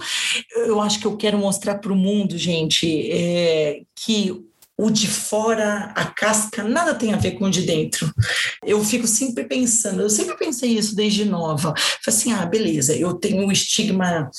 [0.56, 4.46] eu acho que eu quero mostrar para o mundo, gente, é, que
[4.78, 8.14] o de fora, a casca, nada tem a ver com o de dentro.
[8.64, 11.74] Eu fico sempre pensando, eu sempre pensei isso desde nova.
[12.04, 14.30] Falei assim, ah, beleza, eu tenho o estigma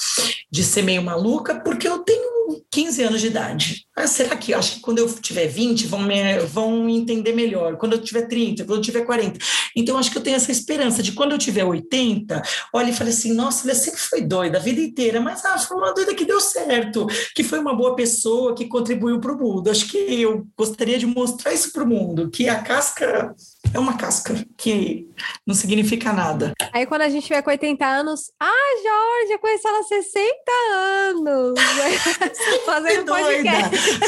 [0.51, 2.36] de ser meio maluca porque eu tenho
[2.71, 3.87] 15 anos de idade.
[3.97, 7.77] Ah, será que acho que quando eu tiver 20 vão me vão entender melhor?
[7.77, 9.39] Quando eu tiver 30, quando eu tiver 40.
[9.75, 12.43] Então acho que eu tenho essa esperança de quando eu tiver 80,
[12.73, 15.77] olha e falei assim: "Nossa, ela sempre foi doida a vida inteira, mas ah, foi
[15.77, 19.71] uma doida que deu certo, que foi uma boa pessoa, que contribuiu para o mundo".
[19.71, 23.35] Acho que eu gostaria de mostrar isso para o mundo, que a casca
[23.77, 25.07] é uma casca que
[25.47, 26.55] não significa nada.
[26.73, 30.27] Aí quando a gente tiver com 80 anos, ah, Jorge, eu conheci ela há 60
[30.75, 31.61] anos.
[32.65, 34.01] Fazendo podcast.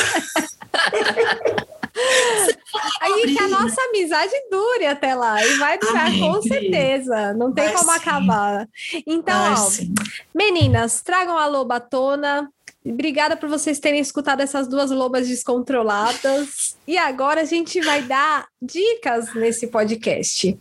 [3.01, 6.21] Aí que a nossa amizade dure até lá e vai durar Amém.
[6.21, 7.99] com certeza, não tem vai como sim.
[7.99, 8.67] acabar.
[9.07, 9.69] Então, ó,
[10.35, 12.49] meninas, tragam a loba tona,
[12.91, 16.77] Obrigada por vocês terem escutado essas duas lobas descontroladas.
[16.87, 20.59] E agora a gente vai dar dicas nesse podcast.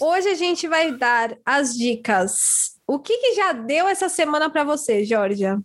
[0.00, 2.72] Hoje a gente vai dar as dicas.
[2.86, 5.60] O que, que já deu essa semana para você, Georgia?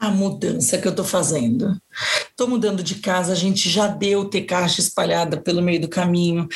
[0.00, 1.80] A mudança que eu estou fazendo.
[2.28, 6.48] Estou mudando de casa, a gente já deu ter caixa espalhada pelo meio do caminho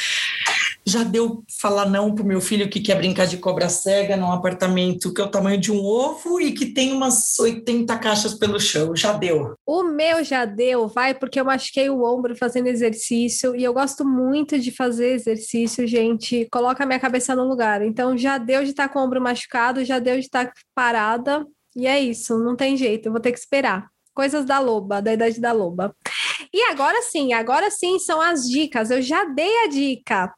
[0.89, 4.33] já deu falar não para o meu filho que quer brincar de cobra cega num
[4.33, 8.59] apartamento que é o tamanho de um ovo e que tem umas 80 caixas pelo
[8.59, 8.97] chão.
[8.97, 9.55] Já deu.
[9.67, 14.05] O meu já deu, vai, porque eu machuquei o ombro fazendo exercício e eu gosto
[14.05, 16.49] muito de fazer exercício, gente.
[16.51, 17.83] Coloca a minha cabeça no lugar.
[17.83, 21.47] Então já deu de estar com o ombro machucado, já deu de estar parada.
[21.77, 23.87] E é isso, não tem jeito, eu vou ter que esperar.
[24.13, 25.95] Coisas da loba, da idade da loba.
[26.53, 28.91] E agora sim, agora sim são as dicas.
[28.91, 30.33] Eu já dei a dica.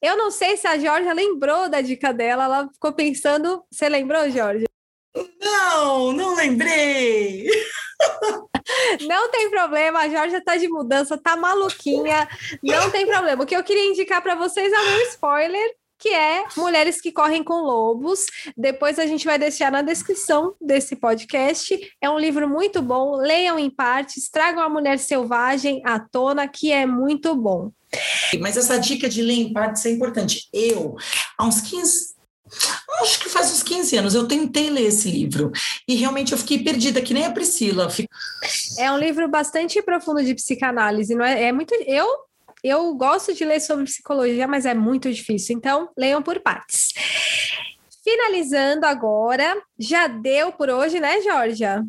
[0.00, 3.64] Eu não sei se a Georgia lembrou da dica dela, ela ficou pensando.
[3.70, 4.68] Você lembrou, Georgia?
[5.40, 7.46] Não, não lembrei.
[9.08, 12.28] Não tem problema, a Georgia tá de mudança, tá maluquinha,
[12.62, 13.42] não tem problema.
[13.42, 17.42] O que eu queria indicar para vocês é um spoiler que é Mulheres que Correm
[17.42, 18.26] com Lobos.
[18.56, 21.78] Depois a gente vai deixar na descrição desse podcast.
[22.00, 26.70] É um livro muito bom, leiam em partes, tragam a mulher selvagem à tona, que
[26.70, 27.70] é muito bom.
[28.40, 30.48] Mas essa dica de ler em partes é importante.
[30.52, 30.94] Eu,
[31.36, 32.14] há uns 15,
[33.02, 35.50] acho que faz uns 15 anos, eu tentei ler esse livro
[35.86, 37.88] e realmente eu fiquei perdida, que nem a Priscila.
[38.78, 41.44] É um livro bastante profundo de psicanálise, não é?
[41.44, 41.74] É muito.
[41.86, 42.06] Eu
[42.62, 45.56] eu gosto de ler sobre psicologia, mas é muito difícil.
[45.56, 46.88] Então, leiam por partes.
[48.02, 51.82] Finalizando agora, já deu por hoje, né, Georgia?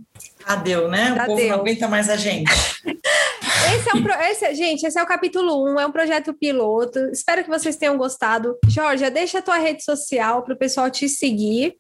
[0.45, 1.15] Já deu, né?
[1.15, 1.49] Já o povo deu.
[1.49, 2.51] não aguenta mais a gente.
[3.73, 4.13] esse é um pro...
[4.13, 6.99] esse, gente, esse é o capítulo 1, um, é um projeto piloto.
[7.11, 8.57] Espero que vocês tenham gostado.
[8.67, 11.75] Georgia, deixa a tua rede social para o pessoal te seguir.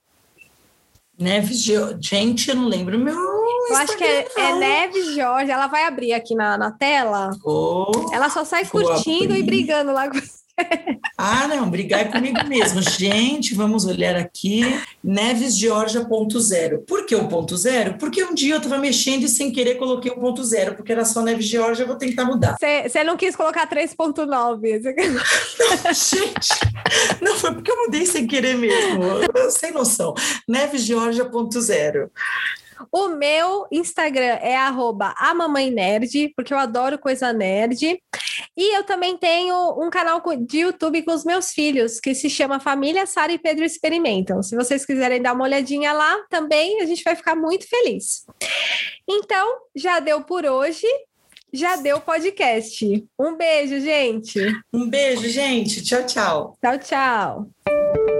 [1.19, 1.61] Neves,
[1.99, 3.13] gente, eu não lembro meu.
[3.13, 5.51] Eu acho que é, é, Neves Jorge.
[5.51, 7.31] Ela vai abrir aqui na, na tela.
[7.43, 9.39] Oh, ela só sai curtindo abrir.
[9.39, 10.17] e brigando lá com
[11.17, 12.81] ah, não, brigar é comigo mesmo.
[12.81, 14.61] Gente, vamos olhar aqui.
[15.03, 16.83] Neves Georgia ponto zero.
[16.87, 17.95] Por que o ponto zero?
[17.97, 21.05] Porque um dia eu estava mexendo e sem querer coloquei o ponto zero, porque era
[21.05, 22.55] só Neves Georgia, eu vou tentar mudar.
[22.59, 24.81] Você não quis colocar 3.9.
[25.93, 29.01] Gente, não, foi porque eu mudei sem querer mesmo.
[29.51, 30.13] Sem noção.
[30.47, 32.11] Neves Georgia ponto zero.
[32.91, 35.13] O meu Instagram é arroba
[35.71, 38.01] nerd, porque eu adoro coisa nerd.
[38.57, 42.59] E eu também tenho um canal de YouTube com os meus filhos, que se chama
[42.59, 44.41] Família Sara e Pedro Experimentam.
[44.43, 48.25] Se vocês quiserem dar uma olhadinha lá, também a gente vai ficar muito feliz.
[49.07, 50.87] Então, já deu por hoje.
[51.51, 53.05] Já deu podcast.
[53.17, 54.39] Um beijo, gente.
[54.71, 55.83] Um beijo, gente.
[55.83, 56.57] Tchau, tchau.
[56.61, 58.18] Tchau, tchau.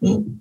[0.00, 0.38] うん。